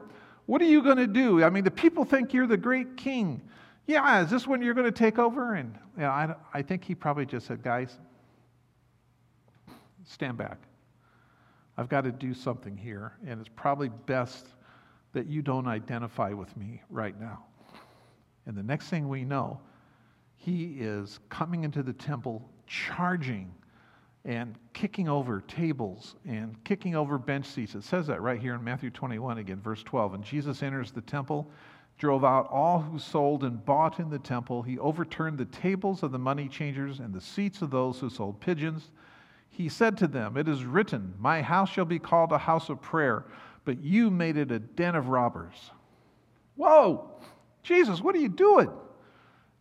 What 0.45 0.61
are 0.61 0.65
you 0.65 0.81
going 0.81 0.97
to 0.97 1.07
do? 1.07 1.43
I 1.43 1.51
mean, 1.51 1.63
the 1.63 1.71
people 1.71 2.05
think 2.05 2.33
you're 2.33 2.47
the 2.47 2.57
great 2.57 2.97
king. 2.97 3.39
Yeah, 3.85 4.23
is 4.23 4.31
this 4.31 4.47
when 4.47 4.63
you're 4.63 4.73
going 4.73 4.85
to 4.85 4.91
take 4.91 5.19
over? 5.19 5.53
And 5.53 5.75
you 5.95 6.01
know, 6.01 6.09
I, 6.09 6.35
I 6.53 6.61
think 6.63 6.83
he 6.83 6.95
probably 6.95 7.27
just 7.27 7.45
said, 7.45 7.61
guys, 7.61 7.97
stand 10.05 10.37
back. 10.37 10.57
I've 11.79 11.87
got 11.87 12.01
to 12.01 12.11
do 12.11 12.33
something 12.33 12.75
here, 12.75 13.13
and 13.25 13.39
it's 13.39 13.49
probably 13.55 13.87
best 13.87 14.47
that 15.13 15.27
you 15.27 15.41
don't 15.41 15.65
identify 15.65 16.33
with 16.33 16.55
me 16.57 16.81
right 16.89 17.17
now. 17.17 17.45
And 18.45 18.57
the 18.57 18.63
next 18.63 18.89
thing 18.89 19.07
we 19.07 19.23
know, 19.23 19.61
he 20.35 20.75
is 20.77 21.21
coming 21.29 21.63
into 21.63 21.81
the 21.81 21.93
temple, 21.93 22.49
charging 22.67 23.53
and 24.25 24.57
kicking 24.73 25.07
over 25.07 25.39
tables 25.47 26.15
and 26.27 26.61
kicking 26.65 26.97
over 26.97 27.17
bench 27.17 27.45
seats. 27.45 27.75
It 27.75 27.85
says 27.85 28.07
that 28.07 28.21
right 28.21 28.41
here 28.41 28.55
in 28.55 28.63
Matthew 28.63 28.89
21 28.89 29.37
again, 29.37 29.61
verse 29.61 29.81
12. 29.83 30.15
And 30.15 30.23
Jesus 30.25 30.61
enters 30.61 30.91
the 30.91 30.99
temple, 30.99 31.49
drove 31.97 32.25
out 32.25 32.49
all 32.51 32.81
who 32.81 32.99
sold 32.99 33.45
and 33.45 33.63
bought 33.63 34.01
in 34.01 34.09
the 34.09 34.19
temple. 34.19 34.61
He 34.61 34.77
overturned 34.79 35.37
the 35.37 35.45
tables 35.45 36.03
of 36.03 36.11
the 36.11 36.19
money 36.19 36.49
changers 36.49 36.99
and 36.99 37.13
the 37.13 37.21
seats 37.21 37.61
of 37.61 37.71
those 37.71 37.99
who 37.99 38.09
sold 38.09 38.41
pigeons. 38.41 38.91
He 39.49 39.69
said 39.69 39.97
to 39.97 40.07
them, 40.07 40.37
It 40.37 40.47
is 40.47 40.63
written, 40.63 41.13
My 41.19 41.41
house 41.41 41.69
shall 41.69 41.85
be 41.85 41.99
called 41.99 42.31
a 42.31 42.37
house 42.37 42.69
of 42.69 42.81
prayer, 42.81 43.25
but 43.65 43.83
you 43.83 44.09
made 44.09 44.37
it 44.37 44.51
a 44.51 44.59
den 44.59 44.95
of 44.95 45.09
robbers. 45.09 45.71
Whoa! 46.55 47.09
Jesus, 47.63 48.01
what 48.01 48.15
are 48.15 48.19
you 48.19 48.29
doing? 48.29 48.69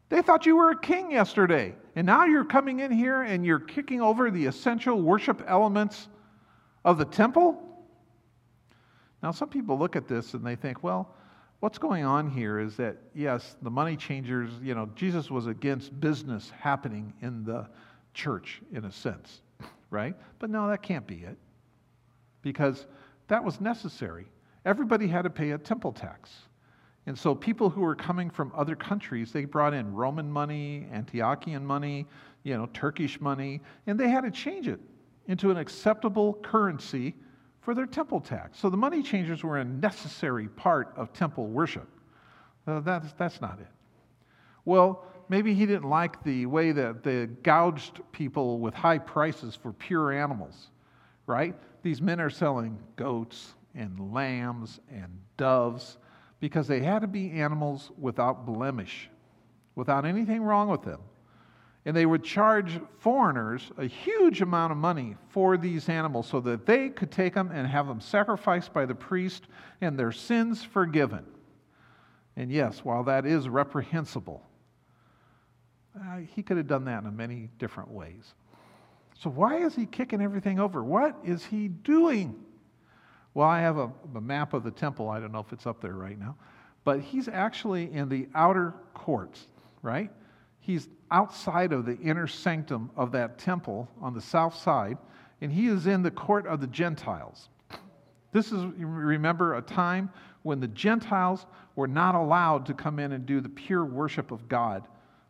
They 0.09 0.23
thought 0.23 0.47
you 0.47 0.57
were 0.57 0.71
a 0.71 0.79
king 0.79 1.11
yesterday. 1.11 1.75
And 1.97 2.07
now 2.07 2.25
you're 2.25 2.45
coming 2.45 2.81
in 2.81 2.91
here 2.91 3.23
and 3.23 3.45
you're 3.45 3.59
kicking 3.59 4.01
over 4.01 4.31
the 4.31 4.47
essential 4.47 5.03
worship 5.03 5.43
elements 5.47 6.09
of 6.85 6.99
the 6.99 7.05
temple? 7.05 7.63
Now, 9.23 9.33
some 9.33 9.49
people 9.49 9.79
look 9.79 9.97
at 9.97 10.09
this 10.09 10.35
and 10.35 10.47
they 10.47 10.57
think, 10.57 10.83
well, 10.83 11.15
what's 11.61 11.79
going 11.79 12.05
on 12.05 12.31
here 12.31 12.61
is 12.61 12.77
that, 12.77 12.97
yes, 13.15 13.57
the 13.63 13.71
money 13.71 13.97
changers, 13.97 14.51
you 14.63 14.75
know, 14.75 14.89
Jesus 14.95 15.31
was 15.31 15.47
against 15.47 15.99
business 16.01 16.53
happening 16.59 17.13
in 17.21 17.45
the 17.45 17.69
church 18.15 18.63
in 18.73 18.85
a 18.85 18.93
sense, 18.93 19.43
right? 19.91 20.15
But 20.39 20.51
no, 20.51 20.69
that 20.69 20.83
can't 20.83 21.07
be 21.07 21.17
it 21.17 21.37
because 22.43 22.87
that 23.29 23.43
was 23.43 23.61
necessary. 23.61 24.27
Everybody 24.65 25.07
had 25.07 25.23
to 25.23 25.31
pay 25.31 25.53
a 25.53 25.59
temple 25.59 25.93
tax. 25.93 26.31
And 27.07 27.19
so 27.19 27.35
people 27.35 27.71
who 27.71 27.81
were 27.81 27.95
coming 27.95 28.29
from 28.29 28.53
other 28.55 28.77
countries, 28.77 29.33
they 29.33 29.47
brought 29.47 29.73
in 29.73 29.95
Roman 29.95 30.31
money, 30.31 30.87
Antiochian 30.93 31.63
money, 31.63 32.07
you 32.43 32.57
know, 32.57 32.67
Turkish 32.75 33.21
money, 33.21 33.61
and 33.87 33.99
they 33.99 34.11
had 34.11 34.25
to 34.25 34.31
change 34.31 34.69
it 34.69 34.81
into 35.27 35.51
an 35.51 35.57
acceptable 35.57 36.35
currency 36.43 37.15
for 37.61 37.75
their 37.75 37.87
temple 37.87 38.21
tax. 38.21 38.59
So 38.59 38.71
the 38.71 38.77
money 38.77 39.03
changers 39.03 39.43
were 39.43 39.59
a 39.59 39.65
necessary 39.65 40.49
part 40.49 40.93
of 40.97 41.13
temple 41.13 41.47
worship. 41.47 41.89
Uh, 42.67 42.81
that's, 42.81 43.13
that's 43.15 43.41
not 43.41 43.59
it. 43.59 43.69
Well, 44.65 45.05
maybe 45.29 45.55
he 45.55 45.67
didn't 45.67 45.89
like 45.89 46.23
the 46.25 46.47
way 46.47 46.73
that 46.73 47.03
they 47.03 47.27
gouged 47.27 48.01
people 48.13 48.59
with 48.59 48.75
high 48.75 48.99
prices 48.99 49.55
for 49.55 49.73
pure 49.73 50.13
animals, 50.13 50.71
right? 51.27 51.55
These 51.83 52.01
men 52.01 52.21
are 52.21 52.31
selling 52.31 52.79
goats 52.97 53.55
and 53.75 54.13
lambs 54.13 54.81
and 54.91 55.21
doves 55.37 55.99
because 56.41 56.67
they 56.67 56.81
had 56.81 57.01
to 57.01 57.07
be 57.07 57.31
animals 57.33 57.91
without 57.99 58.47
blemish, 58.47 59.09
without 59.75 60.05
anything 60.05 60.43
wrong 60.43 60.69
with 60.69 60.83
them. 60.83 61.01
And 61.85 61.97
they 61.97 62.07
would 62.07 62.23
charge 62.23 62.81
foreigners 62.99 63.71
a 63.79 63.87
huge 63.87 64.43
amount 64.43 64.73
of 64.73 64.79
money 64.79 65.17
for 65.31 65.57
these 65.57 65.89
animals 65.89 66.29
so 66.29 66.41
that 66.41 66.67
they 66.67 66.91
could 66.91 67.11
take 67.11 67.35
them 67.35 67.51
and 67.53 67.67
have 67.67 67.87
them 67.87 68.01
sacrificed 68.01 68.73
by 68.73 68.85
the 68.85 68.95
priest 68.95 69.45
and 69.81 69.99
their 69.99 70.13
sins 70.13 70.63
forgiven. 70.63 71.25
And 72.37 72.53
yes, 72.53 72.85
while 72.85 73.05
that 73.05 73.25
is 73.27 73.49
reprehensible, 73.49 74.48
uh, 75.97 76.19
he 76.35 76.43
could 76.43 76.57
have 76.57 76.67
done 76.67 76.85
that 76.85 77.05
in 77.05 77.17
many 77.17 77.49
different 77.59 77.91
ways. 77.91 78.35
So, 79.19 79.31
why 79.31 79.57
is 79.57 79.75
he 79.75 79.87
kicking 79.87 80.21
everything 80.21 80.61
over? 80.61 80.85
What 80.85 81.17
is 81.25 81.45
he 81.45 81.69
doing? 81.69 82.37
Well, 83.35 83.49
I 83.49 83.61
have 83.61 83.79
a, 83.79 83.91
a, 84.15 84.21
map 84.21 84.55
of 84.55 84.63
the 84.63 84.71
temple. 84.71 85.09
I 85.09 85.21
don't 85.21 85.33
know 85.33 85.41
if 85.41 85.53
it's 85.53 85.67
up 85.67 85.81
there 85.81 85.95
right 85.95 86.19
now. 86.19 86.37
But 86.85 87.01
he's 87.01 87.29
actually 87.29 87.93
in 87.93 88.09
the 88.09 88.29
outer 88.35 88.75
courts, 88.95 89.47
right? 89.83 90.11
He's 90.61 90.89
outside 91.11 91.73
of 91.73 91.85
the 91.85 91.99
inner 91.99 92.27
sanctum 92.27 92.91
of 92.97 93.13
that 93.13 93.39
temple 93.39 93.89
on 94.01 94.15
the 94.15 94.21
south 94.21 94.57
side, 94.57 94.99
and 95.41 95.53
he 95.53 95.67
is 95.67 95.87
in 95.87 96.03
the 96.03 96.11
court 96.11 96.47
of 96.47 96.61
the 96.61 96.67
Gentiles. 96.67 97.49
This 98.33 98.53
is, 98.53 98.65
remember, 98.77 99.57
a 99.57 99.63
time 99.63 100.11
when 100.43 100.61
the 100.61 100.69
Gentiles 100.69 101.47
were 101.77 101.89
not 101.89 102.15
allowed 102.15 102.67
to 102.67 102.75
come 102.75 102.99
in 102.99 103.13
and 103.13 103.27
do 103.27 103.41
the 103.41 103.49
pure 103.49 103.85
worship 103.85 104.31
of 104.31 104.49
God 104.49 104.87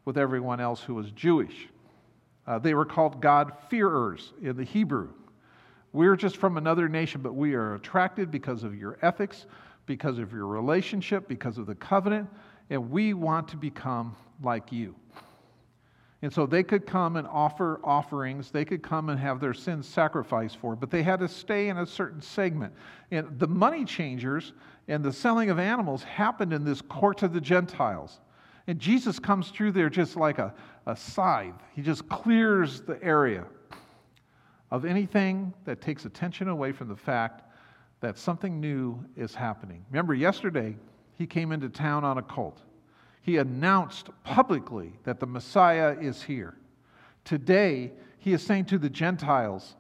with 0.09 0.17
everyone 0.17 0.59
else 0.59 0.81
who 0.81 0.95
was 0.95 1.11
Jewish. 1.11 1.69
Uh, 2.47 2.59
they 2.59 2.73
were 2.73 2.87
called 2.87 3.21
God-fearers 3.21 4.33
in 4.41 4.57
the 4.57 4.65
Hebrew. 4.65 5.11
We're 5.93 6.17
just 6.17 6.39
from 6.39 6.57
another 6.57 6.89
nation, 6.89 7.21
but 7.21 7.35
we 7.35 7.53
are 7.53 7.75
attracted 7.75 8.31
because 8.31 8.65
of 8.65 8.75
your 8.75 8.97
ethics, 9.03 9.45
because 9.85 10.19
of 10.19 10.33
your 10.33 10.47
relationship, 10.47 11.29
because 11.29 11.59
of 11.59 11.67
the 11.67 11.75
covenant, 11.75 12.27
and 12.71 12.91
we 12.91 13.13
want 13.13 13.49
to 13.49 13.59
become 13.59 14.17
like 14.43 14.73
you. 14.73 14.95
And 16.23 16.33
so 16.33 16.47
they 16.47 16.63
could 16.63 16.87
come 16.87 17.17
and 17.17 17.27
offer 17.27 17.79
offerings. 17.85 18.51
They 18.51 18.65
could 18.65 18.83
come 18.83 19.11
and 19.11 19.21
have 19.21 19.41
their 19.41 19.53
sins 19.53 19.87
sacrificed 19.87 20.57
for, 20.57 20.75
but 20.75 20.91
they 20.91 21.03
had 21.03 21.21
to 21.21 21.29
stay 21.29 21.69
in 21.69 21.77
a 21.77 21.87
certain 21.87 22.23
segment. 22.23 22.73
And 23.11 23.39
the 23.39 23.47
money 23.47 23.85
changers 23.85 24.55
and 24.89 25.05
the 25.05 25.13
selling 25.13 25.51
of 25.51 25.59
animals 25.59 26.03
happened 26.03 26.55
in 26.55 26.65
this 26.65 26.81
court 26.81 27.23
of 27.23 27.35
the 27.35 27.43
Gentiles. 27.43 28.21
And 28.69 28.79
Jesus 28.79 29.19
comes 29.19 29.49
through 29.49 29.73
there 29.73 29.89
just 29.89 30.15
like 30.15 30.39
a, 30.39 30.55
a 30.87 30.95
scythe. 30.95 31.55
He 31.75 31.81
just 31.81 32.07
clears 32.07 32.83
the 32.83 33.03
area 33.03 33.47
of 34.71 34.85
anything 34.85 35.55
that 35.65 35.81
takes 35.81 36.05
attention 36.05 36.49
away 36.49 36.73
from 36.73 36.89
the 36.89 36.97
fact 36.97 37.43
that 38.01 38.19
something 38.19 38.61
new 38.61 39.03
is 39.17 39.35
happening. 39.35 39.87
Remember, 39.91 40.13
yesterday, 40.13 40.77
he 41.17 41.27
came 41.27 41.51
into 41.51 41.71
town 41.71 42.05
on 42.05 42.19
a 42.19 42.23
colt. 42.23 42.61
He 43.23 43.39
announced 43.39 44.11
publicly 44.23 44.93
that 45.05 45.19
the 45.19 45.27
Messiah 45.27 45.97
is 45.99 46.23
here. 46.23 46.55
Today, 47.25 47.91
he 48.19 48.35
is 48.35 48.43
saying 48.43 48.67
to 48.67 48.79
the 48.79 48.91
Gentiles, 48.91 49.77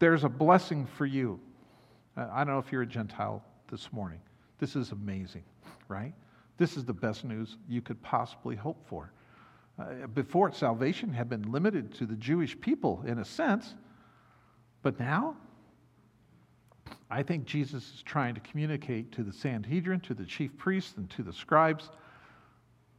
There's 0.00 0.24
a 0.24 0.28
blessing 0.28 0.84
for 0.84 1.06
you. 1.06 1.38
Uh, 2.16 2.26
I 2.32 2.38
don't 2.38 2.54
know 2.54 2.58
if 2.58 2.72
you're 2.72 2.82
a 2.82 2.86
Gentile 2.86 3.44
this 3.70 3.92
morning. 3.92 4.20
This 4.58 4.74
is 4.74 4.90
amazing, 4.90 5.44
right? 5.86 6.12
This 6.58 6.76
is 6.76 6.84
the 6.84 6.92
best 6.92 7.24
news 7.24 7.56
you 7.68 7.82
could 7.82 8.02
possibly 8.02 8.56
hope 8.56 8.86
for. 8.88 9.12
Uh, 9.78 10.06
before, 10.14 10.50
salvation 10.52 11.12
had 11.12 11.28
been 11.28 11.52
limited 11.52 11.92
to 11.94 12.06
the 12.06 12.16
Jewish 12.16 12.58
people 12.60 13.02
in 13.06 13.18
a 13.18 13.24
sense, 13.24 13.74
but 14.82 14.98
now, 14.98 15.36
I 17.10 17.22
think 17.22 17.44
Jesus 17.44 17.84
is 17.94 18.02
trying 18.02 18.34
to 18.34 18.40
communicate 18.40 19.12
to 19.12 19.22
the 19.22 19.32
Sanhedrin, 19.32 20.00
to 20.00 20.14
the 20.14 20.24
chief 20.24 20.56
priests, 20.56 20.94
and 20.96 21.10
to 21.10 21.22
the 21.22 21.32
scribes 21.32 21.90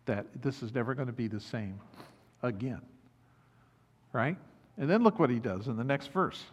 that 0.06 0.26
this 0.42 0.62
is 0.62 0.74
never 0.74 0.94
going 0.94 1.08
to 1.08 1.14
be 1.14 1.28
the 1.28 1.40
same 1.40 1.80
again. 2.44 2.82
Right? 4.14 4.38
And 4.78 4.90
then 4.90 5.04
look 5.04 5.20
what 5.20 5.30
he 5.30 5.40
does 5.40 5.68
in 5.68 5.78
the 5.78 5.84
next 5.84 6.12
verse 6.12 6.44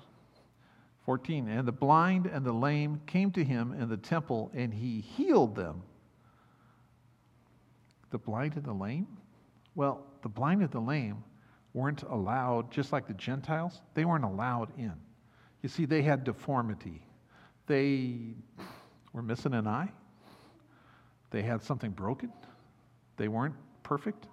14. 1.05 1.49
And 1.49 1.69
the 1.69 1.73
blind 1.73 2.27
and 2.27 2.45
the 2.45 2.53
lame 2.53 3.01
came 3.07 3.31
to 3.33 3.45
him 3.45 3.75
in 3.79 3.89
the 3.89 3.97
temple, 3.97 4.51
and 4.55 4.73
he 4.73 5.01
healed 5.01 5.55
them 5.55 5.83
the 8.15 8.19
blind 8.19 8.55
and 8.55 8.65
the 8.65 8.73
lame? 8.73 9.09
Well, 9.75 10.07
the 10.23 10.29
blind 10.29 10.63
and 10.63 10.71
the 10.71 10.79
lame 10.79 11.25
weren't 11.73 12.05
allowed, 12.05 12.71
just 12.71 12.93
like 12.93 13.09
the 13.09 13.15
Gentiles, 13.15 13.83
they 13.95 14.05
weren't 14.05 14.25
allowed 14.25 14.69
in. 14.79 14.93
You 15.63 15.69
see, 15.69 15.85
they 15.85 16.01
had 16.01 16.23
deformity. 16.23 17.03
They 17.67 18.37
were 19.13 19.23
missing 19.23 19.53
an 19.53 19.67
eye. 19.67 19.91
They 21.33 21.43
had 21.43 21.61
something 21.61 21.91
broken. 21.91 22.33
They 23.17 23.27
weren't 23.27 23.57
perfect. 23.83 24.29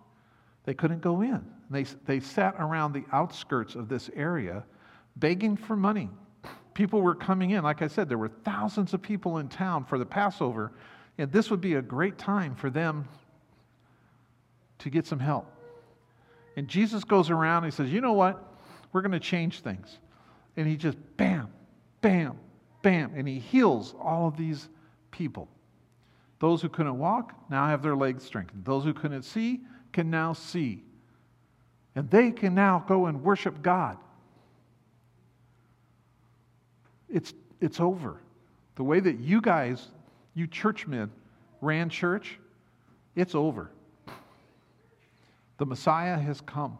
They 0.65 0.75
couldn't 0.75 1.01
go 1.01 1.21
in. 1.21 1.43
They, 1.71 1.85
they 2.05 2.19
sat 2.19 2.53
around 2.59 2.93
the 2.93 3.05
outskirts 3.11 3.73
of 3.73 3.89
this 3.89 4.11
area 4.15 4.63
begging 5.15 5.57
for 5.57 5.75
money. 5.75 6.11
People 6.75 7.01
were 7.01 7.15
coming 7.15 7.49
in. 7.49 7.63
Like 7.63 7.81
I 7.81 7.87
said, 7.87 8.09
there 8.09 8.19
were 8.19 8.31
thousands 8.45 8.93
of 8.93 9.01
people 9.01 9.39
in 9.39 9.47
town 9.47 9.85
for 9.85 9.97
the 9.97 10.05
Passover, 10.05 10.71
and 11.17 11.31
this 11.31 11.49
would 11.49 11.61
be 11.61 11.73
a 11.73 11.81
great 11.81 12.19
time 12.19 12.53
for 12.53 12.69
them 12.69 13.07
to 14.81 14.89
get 14.89 15.05
some 15.05 15.19
help. 15.19 15.51
And 16.57 16.67
Jesus 16.67 17.03
goes 17.03 17.29
around 17.29 17.63
and 17.63 17.73
he 17.73 17.75
says, 17.75 17.89
You 17.91 18.01
know 18.01 18.13
what? 18.13 18.43
We're 18.91 19.01
going 19.01 19.11
to 19.13 19.19
change 19.19 19.61
things. 19.61 19.99
And 20.57 20.67
he 20.67 20.75
just 20.75 20.97
bam, 21.17 21.49
bam, 22.01 22.37
bam, 22.81 23.13
and 23.15 23.27
he 23.27 23.39
heals 23.39 23.95
all 24.01 24.27
of 24.27 24.35
these 24.35 24.67
people. 25.11 25.47
Those 26.39 26.61
who 26.61 26.69
couldn't 26.69 26.97
walk 26.97 27.33
now 27.49 27.67
have 27.67 27.81
their 27.81 27.95
legs 27.95 28.23
strengthened. 28.23 28.65
Those 28.65 28.83
who 28.83 28.93
couldn't 28.93 29.23
see 29.23 29.61
can 29.93 30.09
now 30.09 30.33
see. 30.33 30.83
And 31.95 32.09
they 32.09 32.31
can 32.31 32.55
now 32.55 32.83
go 32.87 33.05
and 33.05 33.23
worship 33.23 33.61
God. 33.61 33.97
It's, 37.07 37.33
it's 37.59 37.79
over. 37.79 38.21
The 38.75 38.83
way 38.83 38.99
that 38.99 39.19
you 39.19 39.41
guys, 39.41 39.87
you 40.33 40.47
churchmen, 40.47 41.11
ran 41.59 41.89
church, 41.89 42.39
it's 43.15 43.35
over. 43.35 43.69
The 45.61 45.67
Messiah 45.67 46.17
has 46.17 46.41
come. 46.41 46.79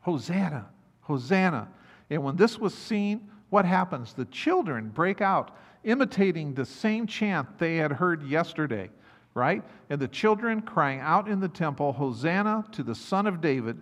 Hosanna, 0.00 0.70
Hosanna. 1.02 1.68
And 2.08 2.24
when 2.24 2.36
this 2.36 2.58
was 2.58 2.72
seen, 2.72 3.28
what 3.50 3.66
happens? 3.66 4.14
The 4.14 4.24
children 4.24 4.88
break 4.88 5.20
out, 5.20 5.54
imitating 5.84 6.54
the 6.54 6.64
same 6.64 7.06
chant 7.06 7.58
they 7.58 7.76
had 7.76 7.92
heard 7.92 8.22
yesterday, 8.22 8.88
right? 9.34 9.62
And 9.90 10.00
the 10.00 10.08
children 10.08 10.62
crying 10.62 11.00
out 11.00 11.28
in 11.28 11.38
the 11.38 11.50
temple, 11.50 11.92
Hosanna 11.92 12.64
to 12.72 12.82
the 12.82 12.94
Son 12.94 13.26
of 13.26 13.42
David. 13.42 13.78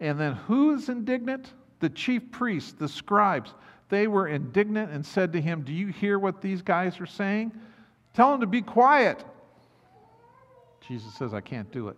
And 0.00 0.18
then 0.18 0.32
who 0.32 0.74
is 0.74 0.88
indignant? 0.88 1.52
The 1.78 1.90
chief 1.90 2.28
priests, 2.32 2.72
the 2.72 2.88
scribes. 2.88 3.54
They 3.88 4.08
were 4.08 4.26
indignant 4.26 4.90
and 4.90 5.06
said 5.06 5.32
to 5.34 5.40
him, 5.40 5.62
Do 5.62 5.72
you 5.72 5.86
hear 5.86 6.18
what 6.18 6.42
these 6.42 6.60
guys 6.60 6.98
are 6.98 7.06
saying? 7.06 7.52
Tell 8.14 8.32
them 8.32 8.40
to 8.40 8.48
be 8.48 8.62
quiet. 8.62 9.24
Jesus 10.88 11.14
says, 11.14 11.32
I 11.32 11.40
can't 11.40 11.70
do 11.70 11.86
it. 11.86 11.96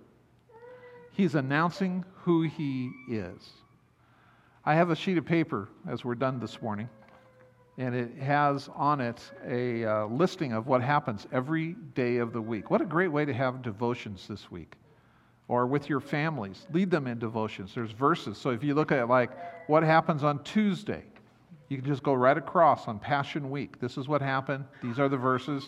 He's 1.14 1.36
announcing 1.36 2.04
who 2.22 2.42
he 2.42 2.90
is. 3.08 3.52
I 4.64 4.74
have 4.74 4.90
a 4.90 4.96
sheet 4.96 5.16
of 5.16 5.24
paper 5.24 5.68
as 5.88 6.04
we're 6.04 6.16
done 6.16 6.40
this 6.40 6.60
morning, 6.60 6.88
and 7.78 7.94
it 7.94 8.16
has 8.16 8.68
on 8.74 9.00
it 9.00 9.22
a 9.46 9.84
uh, 9.84 10.06
listing 10.06 10.52
of 10.52 10.66
what 10.66 10.82
happens 10.82 11.28
every 11.30 11.74
day 11.94 12.16
of 12.16 12.32
the 12.32 12.42
week. 12.42 12.68
What 12.68 12.80
a 12.80 12.84
great 12.84 13.12
way 13.12 13.24
to 13.24 13.32
have 13.32 13.62
devotions 13.62 14.26
this 14.26 14.50
week. 14.50 14.74
Or 15.46 15.68
with 15.68 15.88
your 15.88 16.00
families, 16.00 16.66
lead 16.72 16.90
them 16.90 17.06
in 17.06 17.20
devotions. 17.20 17.76
There's 17.76 17.92
verses. 17.92 18.36
So 18.36 18.50
if 18.50 18.64
you 18.64 18.74
look 18.74 18.90
at 18.90 19.08
like 19.08 19.30
what 19.68 19.84
happens 19.84 20.24
on 20.24 20.42
Tuesday, 20.42 21.04
you 21.68 21.76
can 21.76 21.86
just 21.86 22.02
go 22.02 22.14
right 22.14 22.36
across 22.36 22.88
on 22.88 22.98
Passion 22.98 23.50
Week. 23.50 23.78
This 23.78 23.96
is 23.96 24.08
what 24.08 24.20
happened. 24.20 24.64
These 24.82 24.98
are 24.98 25.08
the 25.08 25.16
verses. 25.16 25.64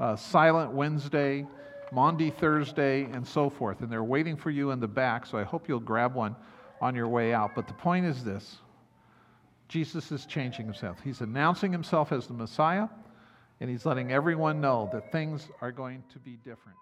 Uh, 0.00 0.16
Silent 0.16 0.72
Wednesday, 0.72 1.46
Maundy 1.92 2.30
Thursday, 2.30 3.04
and 3.04 3.26
so 3.26 3.50
forth. 3.50 3.82
And 3.82 3.92
they're 3.92 4.02
waiting 4.02 4.36
for 4.36 4.50
you 4.50 4.70
in 4.70 4.80
the 4.80 4.88
back, 4.88 5.26
so 5.26 5.36
I 5.36 5.42
hope 5.42 5.68
you'll 5.68 5.78
grab 5.78 6.14
one 6.14 6.34
on 6.80 6.94
your 6.94 7.06
way 7.06 7.34
out. 7.34 7.54
But 7.54 7.66
the 7.66 7.74
point 7.74 8.06
is 8.06 8.24
this 8.24 8.58
Jesus 9.68 10.10
is 10.10 10.26
changing 10.26 10.64
himself. 10.64 10.98
He's 11.04 11.20
announcing 11.20 11.70
himself 11.70 12.10
as 12.10 12.26
the 12.26 12.34
Messiah, 12.34 12.88
and 13.60 13.68
he's 13.68 13.84
letting 13.86 14.10
everyone 14.10 14.60
know 14.60 14.88
that 14.92 15.12
things 15.12 15.48
are 15.60 15.70
going 15.72 16.02
to 16.12 16.18
be 16.18 16.36
different. 16.44 16.78